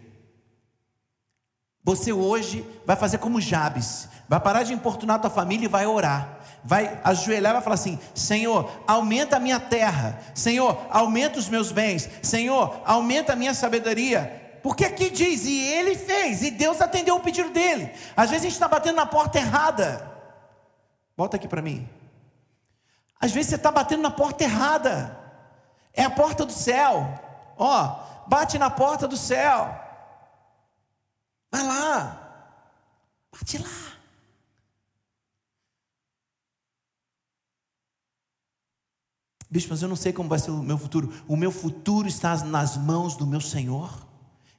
Você 1.85 2.15
hoje 2.15 2.65
vai 2.87 2.97
fazer 2.97 3.19
como 3.19 3.39
Jabes, 3.39 4.09
vai 4.27 4.41
parar 4.41 4.63
de 4.63 4.73
importunar 4.73 5.21
tua 5.21 5.29
família 5.29 5.67
e 5.67 5.69
vai 5.69 5.87
orar. 5.87 6.39
Vai 6.65 6.99
ajoelhar 7.05 7.51
e 7.51 7.55
vai 7.55 7.63
falar 7.63 7.75
assim: 7.75 7.99
Senhor, 8.15 8.71
aumenta 8.87 9.37
a 9.37 9.41
minha 9.41 9.61
terra, 9.61 10.19
Senhor, 10.35 10.87
aumenta 10.91 11.39
os 11.39 11.49
meus 11.49 11.71
bens, 11.71 12.09
Senhor, 12.23 12.81
aumenta 12.87 13.35
a 13.35 13.37
minha 13.37 13.55
sabedoria, 13.55 14.48
porque 14.69 14.85
aqui 14.85 15.09
diz, 15.09 15.47
e 15.47 15.61
ele 15.63 15.97
fez, 15.97 16.43
e 16.43 16.51
Deus 16.51 16.83
atendeu 16.83 17.17
o 17.17 17.21
pedido 17.21 17.49
dele. 17.49 17.91
Às 18.15 18.29
vezes 18.29 18.45
a 18.45 18.49
gente 18.51 18.53
está 18.53 18.69
batendo 18.69 18.97
na 18.97 19.07
porta 19.07 19.39
errada. 19.39 20.15
Volta 21.17 21.39
aqui 21.39 21.49
para 21.49 21.63
mim. 21.63 21.89
Às 23.19 23.33
vezes 23.33 23.49
você 23.49 23.57
está 23.57 23.73
batendo 23.73 24.03
na 24.03 24.11
porta 24.11 24.45
errada. 24.45 25.19
É 25.95 26.05
a 26.05 26.11
porta 26.11 26.45
do 26.45 26.53
céu. 26.53 27.19
Ó, 27.57 28.27
bate 28.27 28.59
na 28.59 28.69
porta 28.69 29.09
do 29.09 29.17
céu. 29.17 29.75
Vai 31.51 31.67
lá. 31.67 32.53
Bate 33.33 33.57
lá. 33.57 33.97
Bicho, 39.49 39.69
mas 39.71 39.81
eu 39.81 39.89
não 39.89 39.97
sei 39.97 40.13
como 40.13 40.29
vai 40.29 40.39
ser 40.39 40.51
o 40.51 40.63
meu 40.63 40.77
futuro. 40.77 41.11
O 41.27 41.39
meu 41.39 41.51
futuro 41.51 42.07
está 42.07 42.37
nas 42.45 42.77
mãos 42.77 43.17
do 43.17 43.27
meu 43.27 43.41
Senhor. 43.41 44.07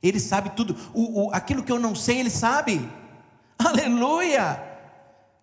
Ele 0.01 0.19
sabe 0.19 0.51
tudo. 0.51 0.75
O, 0.93 1.27
o, 1.27 1.33
aquilo 1.33 1.63
que 1.63 1.71
eu 1.71 1.79
não 1.79 1.93
sei, 1.93 2.19
Ele 2.19 2.29
sabe. 2.29 2.89
Aleluia! 3.59 4.65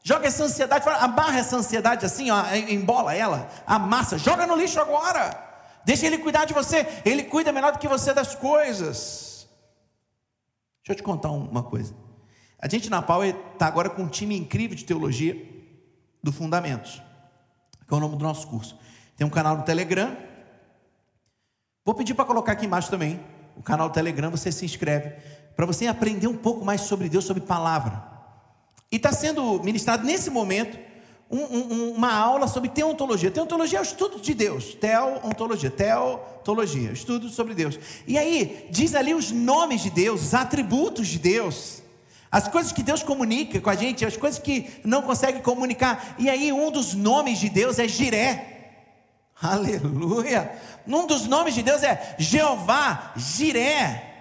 Joga 0.03 0.29
essa 0.29 0.45
ansiedade, 0.45 0.89
amarra 0.89 1.39
essa 1.39 1.57
ansiedade 1.57 2.07
assim, 2.07 2.31
ó, 2.31 2.45
embola 2.55 3.13
ela, 3.13 3.51
amassa, 3.67 4.17
joga 4.17 4.47
no 4.47 4.55
lixo 4.55 4.81
agora. 4.81 5.45
Deixa 5.85 6.07
Ele 6.07 6.19
cuidar 6.19 6.45
de 6.45 6.55
você. 6.55 6.87
Ele 7.05 7.25
cuida 7.25 7.53
melhor 7.53 7.73
do 7.73 7.79
que 7.79 7.89
você 7.89 8.15
das 8.15 8.35
coisas. 8.35 9.49
Deixa 10.79 10.93
eu 10.93 10.95
te 10.97 11.03
contar 11.03 11.31
uma 11.31 11.63
coisa. 11.63 11.95
A 12.59 12.69
gente 12.69 12.89
na 12.89 13.03
Power 13.03 13.37
está 13.53 13.67
agora 13.67 13.91
com 13.91 14.03
um 14.03 14.09
time 14.09 14.37
incrível 14.37 14.77
de 14.77 14.85
teologia 14.85 15.37
do 16.23 16.33
Fundamentos, 16.33 17.03
que 17.87 17.93
é 17.93 17.97
o 17.97 18.01
nome 18.01 18.17
do 18.17 18.23
nosso 18.23 18.47
curso. 18.47 18.79
Tem 19.17 19.27
um 19.27 19.31
canal 19.31 19.57
no 19.57 19.65
Telegram. 19.65 20.17
Vou 21.85 21.95
pedir 21.95 22.15
para 22.15 22.25
colocar 22.25 22.53
aqui 22.53 22.67
embaixo 22.67 22.91
também 22.91 23.21
o 23.57 23.63
canal 23.63 23.91
Telegram, 23.91 24.31
você 24.31 24.53
se 24.53 24.65
inscreve, 24.65 25.13
para 25.57 25.67
você 25.67 25.87
aprender 25.87 26.27
um 26.27 26.37
pouco 26.37 26.65
mais 26.65 26.83
sobre 26.83 27.09
Deus, 27.09 27.25
sobre 27.25 27.43
palavra. 27.43 28.03
E 28.93 28.97
está 28.97 29.13
sendo 29.13 29.63
ministrado 29.63 30.05
nesse 30.05 30.31
momento 30.31 30.79
um, 31.31 31.41
um, 31.41 31.91
uma 31.93 32.13
aula 32.13 32.47
sobre 32.47 32.69
teontologia. 32.69 33.31
Teontologia 33.31 33.79
é 33.79 33.83
o 33.83 33.85
estudo 33.85 34.21
de 34.21 34.33
Deus. 34.33 34.75
Teontologia, 34.75 35.71
teontologia, 35.71 36.93
estudo 36.93 37.29
sobre 37.29 37.55
Deus. 37.55 37.79
E 38.07 38.17
aí, 38.17 38.69
diz 38.71 38.95
ali 38.95 39.13
os 39.13 39.33
nomes 39.33 39.83
de 39.83 39.91
Deus, 39.91 40.23
os 40.23 40.35
atributos 40.35 41.09
de 41.09 41.19
Deus. 41.19 41.83
As 42.31 42.49
coisas 42.49 42.71
que 42.71 42.83
Deus 42.83 43.03
comunica 43.03 43.61
com 43.61 43.71
a 43.71 43.75
gente, 43.75 44.05
as 44.05 44.17
coisas 44.17 44.39
que 44.39 44.71
não 44.85 45.03
consegue 45.03 45.41
comunicar. 45.41 46.17
E 46.19 46.29
aí, 46.29 46.53
um 46.53 46.71
dos 46.71 46.95
nomes 46.95 47.39
de 47.39 47.49
Deus 47.49 47.79
é 47.79 47.89
Jiré. 47.89 48.56
Aleluia! 49.41 50.59
Um 50.87 51.07
dos 51.07 51.27
nomes 51.27 51.55
de 51.55 51.63
Deus 51.63 51.83
é 51.83 52.17
Jeová 52.19 53.13
Jiré. 53.17 54.15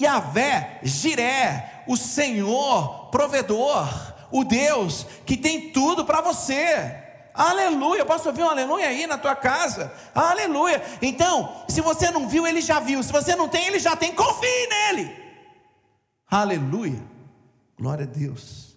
Yahvé 0.00 0.80
Jiré, 0.82 1.84
o 1.86 1.96
Senhor 1.96 3.08
provedor, 3.10 3.88
o 4.30 4.44
Deus 4.44 5.06
que 5.24 5.36
tem 5.36 5.70
tudo 5.70 6.04
para 6.04 6.20
você. 6.20 7.02
Aleluia, 7.32 8.04
posso 8.04 8.28
ouvir 8.28 8.42
um 8.42 8.48
aleluia 8.48 8.88
aí 8.88 9.06
na 9.06 9.18
tua 9.18 9.36
casa? 9.36 9.92
Aleluia. 10.14 10.82
Então, 11.02 11.64
se 11.68 11.82
você 11.82 12.10
não 12.10 12.28
viu, 12.28 12.46
ele 12.46 12.62
já 12.62 12.80
viu. 12.80 13.02
Se 13.02 13.12
você 13.12 13.36
não 13.36 13.46
tem, 13.46 13.66
ele 13.66 13.78
já 13.78 13.94
tem. 13.94 14.14
Confie 14.14 14.68
nele. 14.68 15.14
Aleluia. 16.26 17.02
Glória 17.78 18.04
a 18.04 18.08
Deus. 18.08 18.76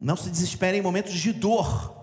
Não 0.00 0.16
se 0.16 0.30
desespere 0.30 0.78
em 0.78 0.82
momentos 0.82 1.12
de 1.12 1.32
dor. 1.32 1.97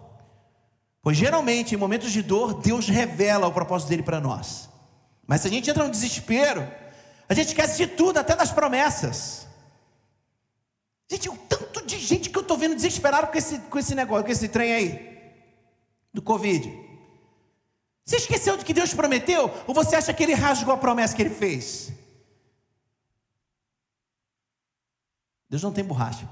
Pois 1.05 1.17
geralmente, 1.17 1.75
em 1.75 1.77
momentos 1.77 2.12
de 2.12 2.24
dor, 2.24 2.55
Deus 2.55 2.88
revela 2.88 3.45
o 3.45 3.53
propósito 3.53 3.89
dele 3.89 4.01
para 4.01 4.19
nós. 4.19 4.67
Mas 5.27 5.41
se 5.41 5.47
a 5.47 5.51
gente 5.51 5.69
entra 5.69 5.83
no 5.83 5.91
desespero, 5.91 6.67
a 7.29 7.33
gente 7.35 7.50
esquece 7.50 7.77
de 7.77 7.85
tudo, 7.85 8.17
até 8.17 8.35
das 8.35 8.51
promessas. 8.51 9.45
Gente, 11.07 11.29
o 11.29 11.38
tanto 11.38 11.85
de 11.85 12.00
gente 12.00 12.31
que 12.31 12.35
eu 12.35 12.41
estou 12.41 12.57
vendo 12.57 12.74
desesperado 12.74 13.27
com 13.27 13.38
esse, 13.38 13.59
com 13.59 13.77
esse 13.77 13.93
negócio, 13.93 14.25
com 14.25 14.31
esse 14.31 14.50
trem 14.50 14.74
aí, 14.74 15.31
do 16.12 16.24
Covid. 16.24 16.75
Você 18.03 18.15
esqueceu 18.15 18.57
de 18.57 18.65
que 18.65 18.74
Deus 18.74 18.91
prometeu? 18.91 19.51
Ou 19.67 19.75
você 19.75 19.95
acha 19.95 20.12
que 20.12 20.24
ele 20.24 20.33
rasgou 20.33 20.74
a 20.74 20.77
promessa 20.77 21.15
que 21.15 21.21
ele 21.21 21.29
fez? 21.29 21.91
Deus 25.47 25.62
não 25.62 25.71
tem 25.71 25.83
borracha. 25.83 26.27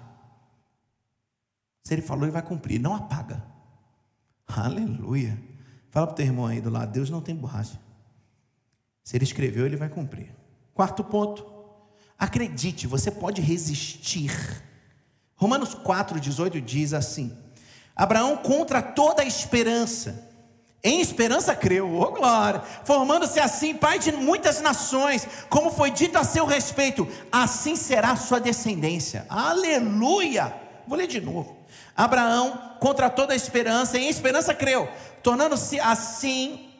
Se 1.83 1.93
ele 1.93 2.01
falou, 2.01 2.23
ele 2.23 2.31
vai 2.31 2.41
cumprir, 2.41 2.79
não 2.79 2.95
apaga. 2.95 3.52
Aleluia. 4.47 5.39
Fala 5.91 6.07
para 6.07 6.13
o 6.13 6.15
teu 6.15 6.25
irmão 6.25 6.45
aí 6.45 6.61
do 6.61 6.69
lado: 6.69 6.91
Deus 6.91 7.09
não 7.09 7.21
tem 7.21 7.35
borracha. 7.35 7.79
Se 9.03 9.17
ele 9.17 9.23
escreveu, 9.23 9.65
ele 9.65 9.75
vai 9.75 9.89
cumprir. 9.89 10.33
Quarto 10.73 11.03
ponto. 11.03 11.45
Acredite, 12.17 12.87
você 12.87 13.11
pode 13.11 13.41
resistir. 13.41 14.31
Romanos 15.35 15.75
4,18 15.75 16.61
diz 16.61 16.93
assim: 16.93 17.37
Abraão, 17.95 18.37
contra 18.37 18.81
toda 18.81 19.21
a 19.21 19.25
esperança, 19.25 20.29
em 20.83 20.99
esperança 20.99 21.55
creu, 21.55 21.93
oh 21.93 22.11
glória, 22.11 22.61
formando-se 22.83 23.39
assim 23.39 23.73
pai 23.73 23.99
de 23.99 24.11
muitas 24.11 24.61
nações, 24.61 25.27
como 25.49 25.71
foi 25.71 25.91
dito 25.91 26.17
a 26.17 26.23
seu 26.23 26.45
respeito, 26.45 27.07
assim 27.31 27.75
será 27.75 28.15
sua 28.15 28.39
descendência. 28.39 29.25
Aleluia! 29.29 30.53
Vou 30.87 30.97
ler 30.97 31.07
de 31.07 31.21
novo. 31.21 31.62
Abraão, 31.95 32.75
contra 32.79 33.09
toda 33.09 33.33
a 33.33 33.35
esperança, 33.35 33.97
em 33.97 34.09
esperança 34.09 34.53
creu, 34.53 34.89
tornando-se 35.21 35.79
assim 35.79 36.73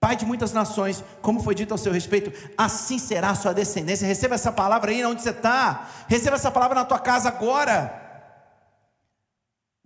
Pai 0.00 0.16
de 0.16 0.24
muitas 0.24 0.50
nações, 0.54 1.04
como 1.20 1.42
foi 1.42 1.54
dito 1.54 1.72
ao 1.72 1.78
seu 1.78 1.92
respeito, 1.92 2.32
assim 2.56 2.98
será 2.98 3.30
a 3.30 3.34
sua 3.34 3.52
descendência. 3.52 4.08
Receba 4.08 4.34
essa 4.34 4.50
palavra 4.50 4.90
aí 4.90 5.04
onde 5.04 5.20
você 5.20 5.28
está. 5.28 5.90
Receba 6.08 6.36
essa 6.36 6.50
palavra 6.50 6.74
na 6.74 6.86
tua 6.86 6.98
casa 6.98 7.28
agora. 7.28 8.00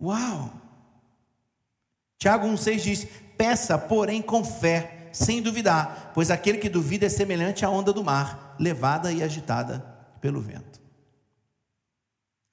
Uau! 0.01 0.53
Tiago 2.17 2.47
1,6 2.47 2.79
diz: 2.79 3.07
Peça, 3.37 3.77
porém, 3.77 4.21
com 4.21 4.41
fé, 4.41 5.09
sem 5.11 5.41
duvidar, 5.41 6.11
pois 6.13 6.31
aquele 6.31 6.59
que 6.59 6.69
duvida 6.69 7.07
é 7.07 7.09
semelhante 7.09 7.65
à 7.65 7.69
onda 7.69 7.91
do 7.91 8.01
mar, 8.01 8.55
levada 8.57 9.11
e 9.11 9.21
agitada 9.21 9.85
pelo 10.21 10.39
vento. 10.39 10.74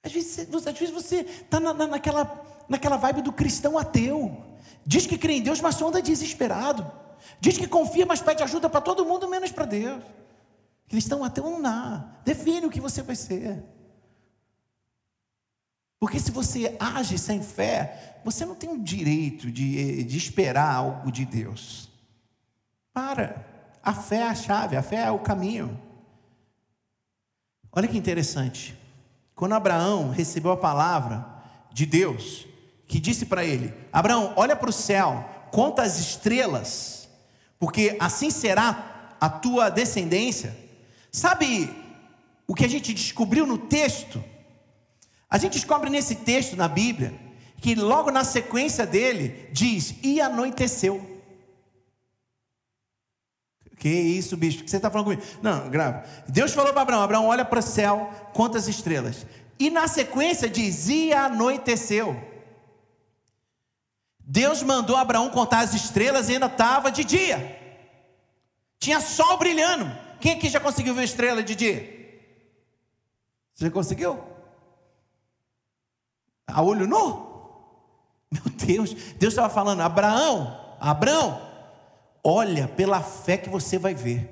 Às 0.03 0.11
vezes, 0.11 0.39
às 0.39 0.77
vezes 0.77 0.93
você 0.93 1.21
está 1.21 1.59
na, 1.59 1.73
na, 1.73 1.87
naquela, 1.87 2.65
naquela 2.67 2.97
vibe 2.97 3.21
do 3.21 3.31
cristão 3.31 3.77
ateu. 3.77 4.43
Diz 4.85 5.07
que 5.07 5.17
crê 5.17 5.33
em 5.35 5.41
Deus, 5.41 5.61
mas 5.61 5.81
anda 5.81 6.01
desesperado. 6.01 6.91
Diz 7.39 7.57
que 7.57 7.67
confia, 7.67 8.05
mas 8.05 8.21
pede 8.21 8.43
ajuda 8.43 8.69
para 8.69 8.81
todo 8.81 9.05
mundo, 9.05 9.29
menos 9.29 9.51
para 9.51 9.65
Deus. 9.65 10.03
Cristão 10.89 11.23
ateu 11.23 11.49
não 11.49 11.61
dá. 11.61 12.17
Define 12.25 12.65
o 12.65 12.69
que 12.69 12.81
você 12.81 13.01
vai 13.01 13.15
ser. 13.15 13.63
Porque 15.99 16.19
se 16.19 16.31
você 16.31 16.75
age 16.77 17.17
sem 17.17 17.41
fé, 17.41 18.19
você 18.25 18.45
não 18.45 18.55
tem 18.55 18.69
o 18.69 18.77
direito 18.77 19.49
de, 19.49 20.03
de 20.03 20.17
esperar 20.17 20.75
algo 20.75 21.09
de 21.09 21.23
Deus. 21.23 21.89
Para. 22.91 23.45
A 23.81 23.93
fé 23.93 24.17
é 24.17 24.27
a 24.27 24.35
chave, 24.35 24.75
a 24.75 24.83
fé 24.83 25.05
é 25.05 25.11
o 25.11 25.19
caminho. 25.19 25.79
Olha 27.71 27.87
que 27.87 27.97
interessante. 27.97 28.77
Quando 29.43 29.55
Abraão 29.55 30.09
recebeu 30.09 30.53
a 30.53 30.55
palavra 30.55 31.27
de 31.69 31.85
Deus, 31.85 32.47
que 32.87 32.97
disse 32.97 33.25
para 33.25 33.43
ele: 33.43 33.73
Abraão, 33.91 34.31
olha 34.37 34.55
para 34.55 34.69
o 34.69 34.71
céu, 34.71 35.29
conta 35.51 35.81
as 35.81 35.99
estrelas, 35.99 37.09
porque 37.59 37.97
assim 37.99 38.29
será 38.29 39.17
a 39.19 39.27
tua 39.27 39.67
descendência. 39.67 40.57
Sabe 41.11 41.69
o 42.47 42.55
que 42.55 42.63
a 42.63 42.69
gente 42.69 42.93
descobriu 42.93 43.45
no 43.45 43.57
texto? 43.57 44.23
A 45.29 45.37
gente 45.37 45.55
descobre 45.55 45.89
nesse 45.89 46.15
texto 46.15 46.55
na 46.55 46.69
Bíblia 46.69 47.13
que 47.57 47.75
logo 47.75 48.11
na 48.11 48.23
sequência 48.23 48.85
dele 48.85 49.49
diz: 49.51 49.95
E 50.01 50.21
anoiteceu. 50.21 51.12
Que 53.83 53.89
isso, 53.89 54.37
bicho? 54.37 54.61
O 54.61 54.63
que 54.63 54.69
você 54.69 54.77
está 54.77 54.89
falando 54.89 55.07
comigo? 55.07 55.21
Não, 55.41 55.69
grava. 55.69 56.05
Deus 56.25 56.53
falou 56.53 56.71
para 56.71 56.83
Abraão: 56.83 57.01
Abraão, 57.01 57.25
olha 57.25 57.43
para 57.43 57.59
o 57.59 57.61
céu, 57.61 58.09
quantas 58.33 58.69
estrelas. 58.69 59.25
E 59.59 59.69
na 59.69 59.89
sequência 59.89 60.49
diz: 60.49 60.87
E 60.87 61.11
anoiteceu. 61.11 62.17
Deus 64.19 64.63
mandou 64.63 64.95
Abraão 64.95 65.29
contar 65.29 65.59
as 65.59 65.73
estrelas 65.73 66.29
e 66.29 66.33
ainda 66.35 66.45
estava 66.45 66.89
de 66.89 67.03
dia. 67.03 67.59
Tinha 68.79 69.01
sol 69.01 69.35
brilhando. 69.35 69.91
Quem 70.21 70.31
aqui 70.31 70.47
já 70.47 70.61
conseguiu 70.61 70.95
ver 70.95 71.03
estrela 71.03 71.43
de 71.43 71.53
dia? 71.53 71.81
Você 73.53 73.65
já 73.65 73.71
conseguiu? 73.71 74.17
a 76.47 76.61
olho 76.61 76.87
nu. 76.87 77.33
Meu 78.31 78.43
Deus, 78.55 78.93
Deus 78.93 79.33
estava 79.33 79.53
falando, 79.53 79.81
Abraão, 79.81 80.75
Abraão, 80.79 81.52
olha 82.23 82.67
pela 82.67 83.01
fé 83.01 83.37
que 83.37 83.49
você 83.49 83.77
vai 83.77 83.93
ver. 83.93 84.29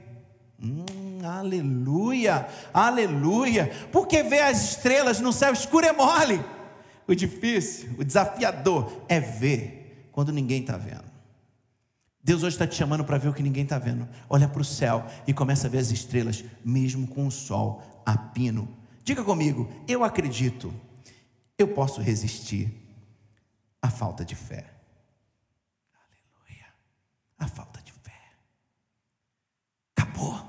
Hum, 0.62 1.20
aleluia, 1.24 2.48
aleluia. 2.74 3.72
Porque 3.92 4.24
ver 4.24 4.42
as 4.42 4.72
estrelas 4.72 5.20
no 5.20 5.34
céu 5.34 5.54
escuro 5.54 5.86
é 5.86 5.92
mole. 5.92 6.44
O 7.08 7.16
difícil, 7.16 7.90
o 7.98 8.04
desafiador 8.04 9.04
é 9.10 9.20
ver 9.20 10.08
quando 10.12 10.32
ninguém 10.32 10.62
está 10.62 10.78
vendo. 10.78 11.12
Deus 12.24 12.44
hoje 12.44 12.56
está 12.56 12.68
te 12.68 12.76
chamando 12.76 13.04
para 13.04 13.18
ver 13.18 13.30
o 13.30 13.34
que 13.34 13.42
ninguém 13.42 13.64
está 13.64 13.80
vendo. 13.80 14.08
Olha 14.30 14.48
para 14.48 14.62
o 14.62 14.66
céu 14.66 15.06
e 15.26 15.34
começa 15.34 15.68
a 15.68 15.70
ver 15.70 15.80
as 15.80 15.90
estrelas, 15.90 16.44
mesmo 16.64 17.08
com 17.08 17.26
o 17.26 17.32
sol 17.32 17.82
a 18.06 18.16
pino. 18.16 18.68
Diga 19.04 19.24
comigo, 19.24 19.68
eu 19.88 20.04
acredito 20.04 20.72
eu 21.62 21.68
posso 21.70 22.02
resistir 22.02 22.72
à 23.82 23.90
falta 23.90 24.26
de 24.26 24.36
fé. 24.36 24.66
A 27.42 27.48
falta 27.48 27.82
de 27.84 27.92
fé. 27.92 28.12
Acabou. 29.98 30.40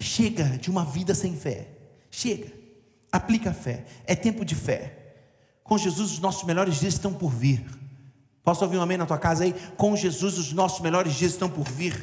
Chega 0.00 0.44
de 0.58 0.70
uma 0.70 0.84
vida 0.84 1.14
sem 1.14 1.36
fé. 1.36 1.68
Chega. 2.10 2.52
Aplica 3.12 3.50
a 3.50 3.54
fé. 3.54 3.84
É 4.06 4.16
tempo 4.16 4.44
de 4.44 4.54
fé. 4.54 4.96
Com 5.62 5.76
Jesus, 5.76 6.12
os 6.12 6.18
nossos 6.18 6.44
melhores 6.44 6.80
dias 6.80 6.94
estão 6.94 7.12
por 7.12 7.30
vir. 7.30 7.64
Posso 8.42 8.64
ouvir 8.64 8.78
um 8.78 8.82
amém 8.82 8.96
na 8.96 9.04
tua 9.04 9.18
casa 9.18 9.44
aí? 9.44 9.52
Com 9.76 9.94
Jesus, 9.94 10.38
os 10.38 10.52
nossos 10.52 10.80
melhores 10.80 11.12
dias 11.12 11.32
estão 11.32 11.50
por 11.50 11.68
vir. 11.68 12.02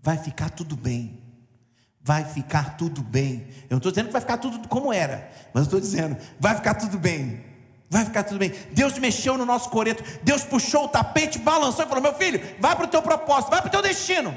Vai 0.00 0.16
ficar 0.18 0.50
tudo 0.50 0.74
bem 0.74 1.22
vai 2.06 2.24
ficar 2.24 2.76
tudo 2.76 3.02
bem. 3.02 3.48
Eu 3.62 3.70
não 3.70 3.78
estou 3.78 3.90
dizendo 3.90 4.06
que 4.06 4.12
vai 4.12 4.20
ficar 4.20 4.38
tudo 4.38 4.68
como 4.68 4.92
era, 4.92 5.28
mas 5.52 5.62
eu 5.62 5.64
estou 5.64 5.80
dizendo, 5.80 6.16
vai 6.38 6.54
ficar 6.54 6.74
tudo 6.74 6.96
bem. 6.96 7.44
Vai 7.88 8.04
ficar 8.04 8.24
tudo 8.24 8.38
bem. 8.38 8.52
Deus 8.72 8.98
mexeu 8.98 9.38
no 9.38 9.46
nosso 9.46 9.70
coreto, 9.70 10.02
Deus 10.22 10.42
puxou 10.42 10.84
o 10.84 10.88
tapete, 10.88 11.38
balançou 11.38 11.84
e 11.84 11.88
falou: 11.88 12.02
Meu 12.02 12.14
filho, 12.14 12.40
vai 12.58 12.74
para 12.74 12.84
o 12.84 12.88
teu 12.88 13.00
propósito, 13.00 13.50
vai 13.50 13.60
para 13.60 13.68
o 13.68 13.70
teu 13.70 13.82
destino. 13.82 14.36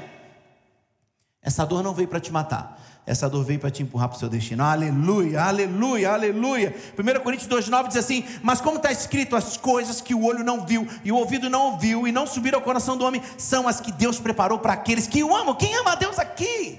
Essa 1.42 1.64
dor 1.64 1.82
não 1.82 1.94
veio 1.94 2.06
para 2.06 2.20
te 2.20 2.30
matar, 2.30 2.78
essa 3.06 3.28
dor 3.28 3.44
veio 3.44 3.58
para 3.58 3.70
te 3.70 3.82
empurrar 3.82 4.08
para 4.08 4.16
o 4.16 4.18
seu 4.18 4.28
destino. 4.28 4.62
Aleluia, 4.62 5.42
aleluia, 5.42 6.12
aleluia. 6.12 6.76
1 6.96 7.20
Coríntios 7.20 7.48
2,9 7.48 7.88
diz 7.88 7.96
assim: 7.96 8.24
Mas 8.42 8.60
como 8.60 8.76
está 8.76 8.92
escrito, 8.92 9.34
as 9.34 9.56
coisas 9.56 10.00
que 10.00 10.14
o 10.14 10.22
olho 10.24 10.44
não 10.44 10.64
viu, 10.64 10.86
e 11.02 11.10
o 11.10 11.16
ouvido 11.16 11.50
não 11.50 11.72
ouviu, 11.72 12.06
e 12.06 12.12
não 12.12 12.26
subiram 12.26 12.58
ao 12.58 12.64
coração 12.64 12.96
do 12.96 13.04
homem, 13.04 13.22
são 13.36 13.66
as 13.66 13.80
que 13.80 13.90
Deus 13.90 14.20
preparou 14.20 14.58
para 14.60 14.74
aqueles 14.74 15.08
que 15.08 15.24
o 15.24 15.34
amam. 15.34 15.56
Quem 15.56 15.74
ama 15.76 15.92
a 15.92 15.96
Deus 15.96 16.18
aqui? 16.18 16.78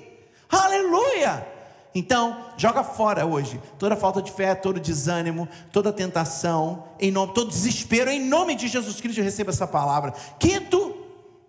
Aleluia! 0.49 1.50
Então, 1.93 2.51
joga 2.57 2.83
fora 2.83 3.25
hoje 3.25 3.61
toda 3.77 3.97
falta 3.97 4.21
de 4.21 4.31
fé, 4.31 4.55
todo 4.55 4.79
desânimo, 4.79 5.47
toda 5.71 5.91
tentação, 5.91 6.87
em 6.99 7.11
nome, 7.11 7.33
todo 7.33 7.49
desespero, 7.49 8.09
em 8.09 8.23
nome 8.23 8.55
de 8.55 8.67
Jesus 8.67 9.01
Cristo, 9.01 9.21
receba 9.21 9.51
essa 9.51 9.67
palavra. 9.67 10.11
Quinto 10.39 10.95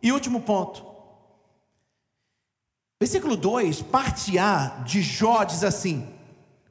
e 0.02 0.10
último 0.10 0.40
ponto. 0.40 0.84
Versículo 3.00 3.36
2, 3.36 3.82
parte 3.82 4.38
A 4.38 4.82
de 4.84 5.00
Jó 5.02 5.44
diz 5.44 5.62
assim: 5.62 6.08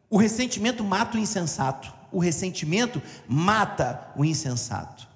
O 0.09 0.17
ressentimento 0.17 0.83
mata 0.83 1.17
o 1.17 1.19
insensato. 1.19 1.93
O 2.11 2.19
ressentimento 2.19 3.01
mata 3.27 4.11
o 4.17 4.25
insensato. 4.25 5.07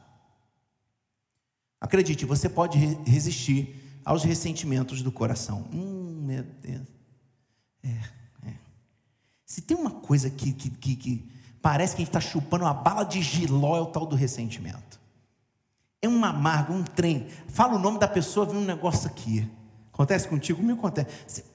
Acredite, 1.80 2.26
você 2.26 2.48
pode 2.48 2.78
resistir 3.06 4.00
aos 4.04 4.24
ressentimentos 4.24 5.02
do 5.02 5.12
coração. 5.12 5.68
Hum, 5.74 6.24
meu 6.26 6.44
Deus. 6.44 6.88
É. 7.84 8.15
Se 9.46 9.62
tem 9.62 9.78
uma 9.78 9.92
coisa 9.92 10.30
que, 10.30 10.52
que, 10.52 10.70
que, 10.70 10.96
que 10.96 11.32
parece 11.62 11.96
que 11.96 12.02
a 12.02 12.06
gente 12.06 12.16
está 12.16 12.20
chupando 12.22 12.66
uma 12.66 12.74
bala 12.74 13.04
de 13.04 13.22
giló, 13.22 13.78
é 13.78 13.82
o 13.82 13.86
tal 13.86 14.06
do 14.06 14.16
ressentimento. 14.16 15.00
É 16.02 16.08
um 16.08 16.24
amargo, 16.26 16.74
um 16.74 16.84
trem. 16.84 17.28
Fala 17.48 17.76
o 17.76 17.80
nome 17.80 18.00
da 18.00 18.08
pessoa, 18.08 18.46
vem 18.46 18.58
um 18.58 18.66
negócio 18.66 19.08
aqui. 19.08 19.50
Acontece 19.94 20.28
contigo? 20.28 20.62
Me 20.62 20.74
acontece. 20.74 21.10
Você, 21.28 21.46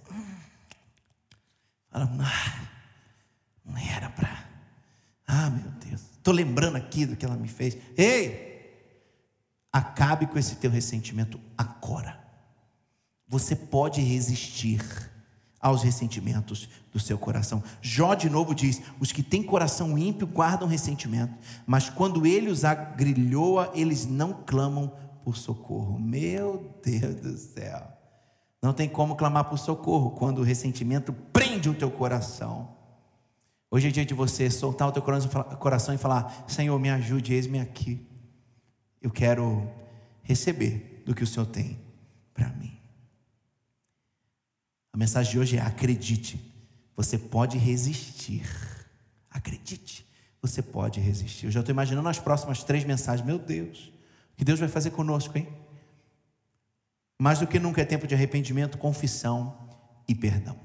fala, 1.91 2.11
ah, 2.21 2.69
não 3.65 3.77
era 3.77 4.09
para. 4.11 4.49
Ah, 5.27 5.51
meu 5.51 5.71
Deus. 5.87 6.01
Estou 6.17 6.35
lembrando 6.35 6.77
aqui 6.77 7.07
do 7.07 7.17
que 7.17 7.25
ela 7.25 7.37
me 7.37 7.49
fez. 7.49 7.77
Ei! 7.97 8.49
Acabe 9.73 10.27
com 10.27 10.39
esse 10.39 10.57
teu 10.57 10.71
ressentimento 10.71 11.41
agora. 11.57 12.19
Você 13.29 13.55
pode 13.55 14.01
resistir 14.01 15.10
aos 15.61 15.83
ressentimentos 15.83 16.69
do 16.93 16.99
seu 16.99 17.19
coração. 17.19 17.63
Jó 17.83 18.15
de 18.15 18.31
novo 18.31 18.55
diz: 18.55 18.81
os 18.99 19.13
que 19.13 19.23
têm 19.23 19.43
coração 19.43 19.99
ímpio 19.99 20.27
guardam 20.27 20.67
ressentimento, 20.67 21.35
mas 21.67 21.91
quando 21.91 22.27
ele 22.27 22.49
os 22.49 22.65
agrilhoa, 22.65 23.71
eles 23.75 24.07
não 24.07 24.33
clamam 24.33 24.93
por 25.25 25.37
socorro. 25.37 25.99
Meu 25.99 26.75
Deus 26.83 27.17
do 27.17 27.37
céu. 27.37 27.87
Não 28.63 28.73
tem 28.73 28.89
como 28.89 29.17
clamar 29.17 29.45
por 29.45 29.59
socorro 29.59 30.11
quando 30.11 30.39
o 30.39 30.45
ressentimento 30.45 31.13
prende 31.13 31.69
o 31.69 31.75
teu 31.75 31.91
coração. 31.91 32.77
Hoje 33.71 33.89
é 33.89 33.91
dia 33.91 34.05
de 34.05 34.13
você 34.13 34.51
soltar 34.51 34.89
o 34.89 34.93
teu 34.93 35.03
coração 35.03 35.95
e 35.95 35.99
falar: 35.99 36.45
Senhor, 36.49 36.79
me 36.79 36.91
ajude, 36.91 37.35
eis-me 37.35 37.61
aqui. 37.61 38.07
Eu 39.01 39.11
quero 39.11 39.67
receber 40.23 41.03
do 41.07 41.15
que 41.15 41.25
o 41.25 41.27
Senhor 41.27 41.47
tem 41.47 41.79
para 42.35 42.49
mim. 42.51 42.80
A 44.93 44.97
mensagem 44.97 45.33
de 45.33 45.39
hoje 45.39 45.57
é: 45.57 45.61
acredite, 45.61 46.41
você 46.97 47.19
pode 47.19 47.59
resistir. 47.59 48.43
Acredite, 49.31 50.07
você 50.43 50.61
pode 50.61 51.01
resistir. 51.01 51.47
Eu 51.47 51.53
já 51.53 51.61
estou 51.61 51.73
imaginando 51.73 52.09
as 52.09 52.19
próximas 52.19 52.65
três 52.65 52.85
mensagens. 52.85 53.27
Meu 53.27 53.39
Deus, 53.39 53.93
o 54.33 54.37
que 54.37 54.45
Deus 54.45 54.59
vai 54.59 54.69
fazer 54.69 54.91
conosco, 54.91 55.37
hein? 55.39 55.49
Mais 57.21 57.39
do 57.39 57.47
que 57.47 57.59
nunca 57.59 57.83
é 57.83 57.85
tempo 57.85 58.07
de 58.07 58.15
arrependimento, 58.15 58.79
confissão 58.79 59.57
e 60.09 60.15
perdão. 60.15 60.57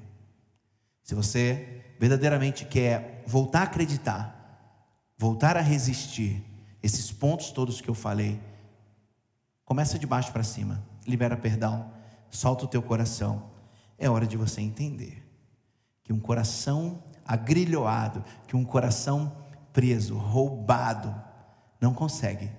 Se 1.04 1.14
você 1.14 1.84
verdadeiramente 2.00 2.66
quer 2.66 3.24
voltar 3.28 3.60
a 3.60 3.64
acreditar, 3.64 5.14
voltar 5.18 5.58
a 5.58 5.62
resistir, 5.62 6.44
esses 6.82 7.12
pontos 7.12 7.52
todos 7.52 7.82
que 7.82 7.90
eu 7.90 7.94
falei, 7.94 8.40
começa 9.64 10.00
de 10.00 10.08
baixo 10.08 10.32
para 10.32 10.44
cima, 10.44 10.84
libera 11.06 11.38
perdão 11.38 11.94
solta 12.36 12.66
o 12.66 12.68
teu 12.68 12.82
coração. 12.82 13.55
É 13.98 14.10
hora 14.10 14.28
de 14.28 14.38
você 14.38 14.62
entender 14.62 15.24
que 16.04 16.14
um 16.14 16.20
coração 16.20 17.04
agrilhoado, 17.26 18.24
que 18.48 18.56
um 18.56 18.64
coração 18.64 19.36
preso, 19.74 20.18
roubado, 20.18 21.14
não 21.82 21.94
consegue 21.94 22.52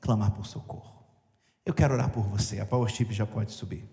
clamar 0.00 0.32
por 0.32 0.46
socorro. 0.46 1.04
Eu 1.64 1.72
quero 1.72 1.94
orar 1.94 2.10
por 2.10 2.24
você. 2.24 2.60
A 2.60 2.66
Power 2.66 2.90
Chip 2.90 3.12
já 3.12 3.26
pode 3.26 3.52
subir. 3.52 3.88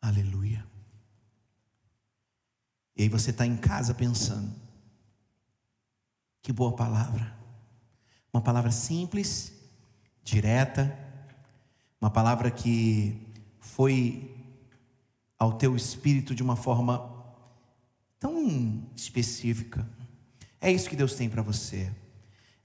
Aleluia. 0.00 0.66
E 2.96 3.02
aí 3.02 3.08
você 3.08 3.30
está 3.30 3.46
em 3.46 3.56
casa 3.56 3.94
pensando: 3.94 4.52
que 6.42 6.52
boa 6.52 6.74
palavra. 6.74 7.36
Uma 8.32 8.42
palavra 8.42 8.70
simples, 8.70 9.52
direta, 10.24 10.96
uma 12.00 12.10
palavra 12.10 12.50
que 12.50 13.20
foi 13.60 14.34
ao 15.38 15.52
teu 15.54 15.74
espírito 15.76 16.34
de 16.34 16.42
uma 16.42 16.56
forma 16.56 17.10
tão 18.18 18.86
específica. 18.94 19.88
É 20.60 20.70
isso 20.70 20.88
que 20.88 20.96
Deus 20.96 21.14
tem 21.14 21.28
para 21.28 21.42
você. 21.42 21.90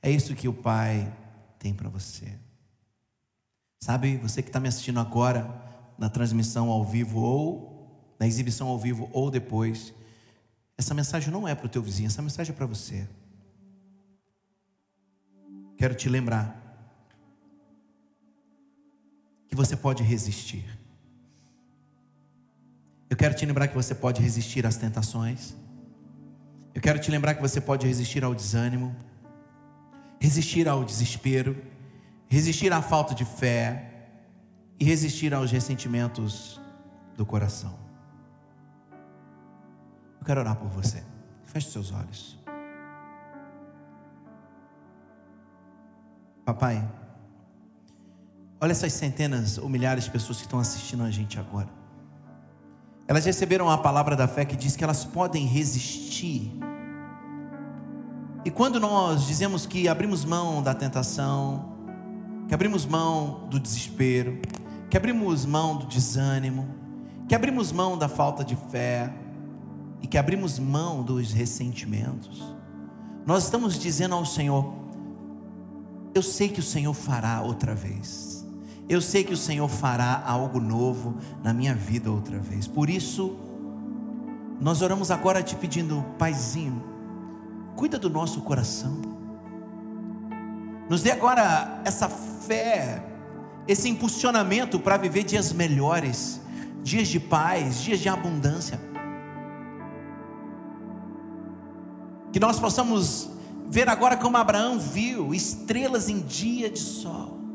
É 0.02 0.12
isso 0.12 0.36
que 0.36 0.48
o 0.48 0.54
Pai 0.54 1.12
tem 1.58 1.74
para 1.74 1.90
você. 1.90 2.38
Sabe, 3.80 4.18
você 4.18 4.42
que 4.42 4.50
está 4.50 4.60
me 4.60 4.68
assistindo 4.68 5.00
agora, 5.00 5.66
na 5.98 6.10
transmissão 6.10 6.70
ao 6.70 6.84
vivo 6.84 7.20
ou 7.20 8.16
na 8.20 8.28
exibição 8.28 8.68
ao 8.68 8.78
vivo 8.78 9.10
ou 9.14 9.30
depois, 9.30 9.94
essa 10.78 10.94
mensagem 10.94 11.32
não 11.32 11.48
é 11.48 11.56
para 11.56 11.66
o 11.66 11.70
teu 11.70 11.82
vizinho, 11.82 12.08
essa 12.08 12.22
mensagem 12.22 12.54
é 12.54 12.56
para 12.56 12.66
você. 12.66 13.08
Quero 15.78 15.96
te 15.96 16.10
lembrar 16.10 16.67
você 19.58 19.76
pode 19.76 20.04
resistir. 20.04 20.66
Eu 23.10 23.18
quero 23.18 23.34
te 23.34 23.46
lembrar 23.46 23.68
que 23.68 23.76
você 23.76 23.96
pode 23.96 24.22
resistir 24.22 24.66
às 24.66 24.78
tentações. 24.78 25.56
Eu 26.74 26.82
quero 26.82 27.00
te 27.00 27.10
lembrar 27.10 27.34
que 27.34 27.42
você 27.42 27.60
pode 27.60 27.88
resistir 27.88 28.24
ao 28.24 28.36
desânimo, 28.36 28.96
resistir 30.20 30.68
ao 30.68 30.84
desespero, 30.84 31.58
resistir 32.30 32.72
à 32.72 32.82
falta 32.82 33.16
de 33.16 33.26
fé 33.26 34.10
e 34.80 34.86
resistir 34.86 35.34
aos 35.34 35.52
ressentimentos 35.52 36.62
do 37.16 37.26
coração. 37.26 37.78
Eu 40.20 40.26
quero 40.26 40.40
orar 40.40 40.56
por 40.56 40.70
você. 40.70 41.04
Feche 41.44 41.72
seus 41.72 41.92
olhos. 41.92 42.38
Papai, 46.46 46.88
olha 48.60 48.72
essas 48.72 48.94
centenas 48.94 49.58
ou 49.58 49.70
milhares 49.70 50.06
de 50.06 50.12
pessoas 50.12 50.38
que 50.38 50.44
estão 50.44 50.60
assistindo 50.60 51.04
a 51.04 51.12
gente 51.12 51.40
agora. 51.40 51.70
Elas 53.08 53.26
receberam 53.26 53.70
a 53.70 53.78
palavra 53.78 54.16
da 54.16 54.28
fé 54.28 54.44
que 54.44 54.56
diz 54.56 54.76
que 54.76 54.84
elas 54.84 55.06
podem 55.06 55.46
resistir. 55.46 56.52
E 58.44 58.52
quando 58.52 58.80
nós 58.80 59.26
dizemos 59.26 59.66
que 59.66 59.88
abrimos 59.88 60.26
mão 60.26 60.62
da 60.62 60.74
tentação, 60.74 61.74
que 62.48 62.54
abrimos 62.54 62.86
mão 62.86 63.48
do 63.50 63.60
desespero, 63.60 64.40
que 64.90 64.98
abrimos 64.98 65.46
mão 65.46 65.78
do 65.78 65.86
desânimo, 65.86 66.68
que 67.28 67.36
abrimos 67.36 67.72
mão 67.72 67.98
da 67.98 68.10
falta 68.10 68.44
de 68.44 68.56
fé 68.70 69.14
e 70.02 70.08
que 70.08 70.18
abrimos 70.18 70.60
mão 70.60 71.04
dos 71.04 71.32
ressentimentos, 71.32 72.44
nós 73.26 73.44
estamos 73.44 73.78
dizendo 73.78 74.16
ao 74.16 74.26
Senhor: 74.26 74.74
Eu 76.14 76.24
sei 76.24 76.48
que 76.50 76.60
o 76.60 76.64
Senhor 76.64 76.94
fará 76.94 77.42
outra 77.42 77.76
vez. 77.76 78.27
Eu 78.90 79.02
sei 79.02 79.24
que 79.24 79.34
o 79.34 79.38
Senhor 79.38 79.68
fará 79.68 80.24
algo 80.26 80.62
novo 80.62 81.18
na 81.44 81.54
minha 81.54 81.76
vida 81.76 82.10
outra 82.10 82.40
vez. 82.40 82.68
Por 82.68 82.90
isso, 82.90 83.36
nós 84.62 84.82
oramos 84.82 85.12
agora 85.12 85.44
te 85.44 85.56
pedindo, 85.58 86.06
Paizinho, 86.18 86.82
cuida 87.76 88.00
do 88.00 88.10
nosso 88.10 88.42
coração. 88.42 88.98
Nos 90.90 91.04
dê 91.04 91.12
agora 91.12 91.82
essa 91.84 92.08
fé, 92.08 93.04
esse 93.68 93.90
impulsionamento 93.90 94.80
para 94.80 94.96
viver 94.96 95.24
dias 95.24 95.52
melhores, 95.52 96.40
dias 96.82 97.10
de 97.10 97.20
paz, 97.20 97.82
dias 97.82 98.00
de 98.00 98.08
abundância. 98.08 98.80
Que 102.32 102.40
nós 102.40 102.58
possamos 102.58 103.30
ver 103.70 103.90
agora 103.90 104.16
como 104.16 104.38
Abraão 104.38 104.80
viu 104.80 105.34
estrelas 105.34 106.08
em 106.08 106.22
dia 106.22 106.70
de 106.70 106.80
sol 106.80 107.47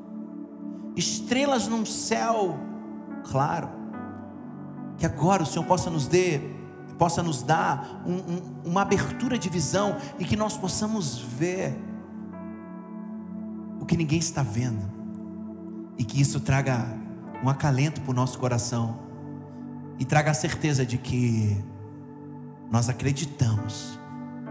estrelas 0.96 1.68
num 1.68 1.84
céu 1.84 2.58
claro. 3.30 3.68
Que 4.98 5.06
agora 5.06 5.42
o 5.42 5.46
Senhor 5.46 5.64
possa 5.64 5.90
nos 5.90 6.06
dar, 6.06 6.40
possa 6.98 7.22
nos 7.22 7.42
dar 7.42 8.02
um, 8.06 8.14
um, 8.14 8.40
uma 8.64 8.82
abertura 8.82 9.38
de 9.38 9.48
visão 9.48 9.96
e 10.18 10.24
que 10.24 10.36
nós 10.36 10.56
possamos 10.56 11.18
ver 11.18 11.76
o 13.80 13.84
que 13.84 13.96
ninguém 13.96 14.18
está 14.18 14.42
vendo 14.42 14.90
e 15.98 16.04
que 16.04 16.20
isso 16.20 16.40
traga 16.40 16.86
um 17.42 17.48
acalento 17.48 18.00
para 18.00 18.10
o 18.10 18.14
nosso 18.14 18.38
coração 18.38 18.98
e 19.98 20.04
traga 20.04 20.30
a 20.30 20.34
certeza 20.34 20.86
de 20.86 20.98
que 20.98 21.56
nós 22.70 22.88
acreditamos 22.88 23.98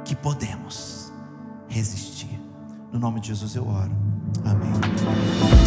que 0.03 0.15
podemos 0.15 1.11
resistir. 1.67 2.39
No 2.91 2.99
nome 2.99 3.19
de 3.19 3.29
Jesus 3.29 3.55
eu 3.55 3.67
oro. 3.67 3.91
Amém. 4.43 5.60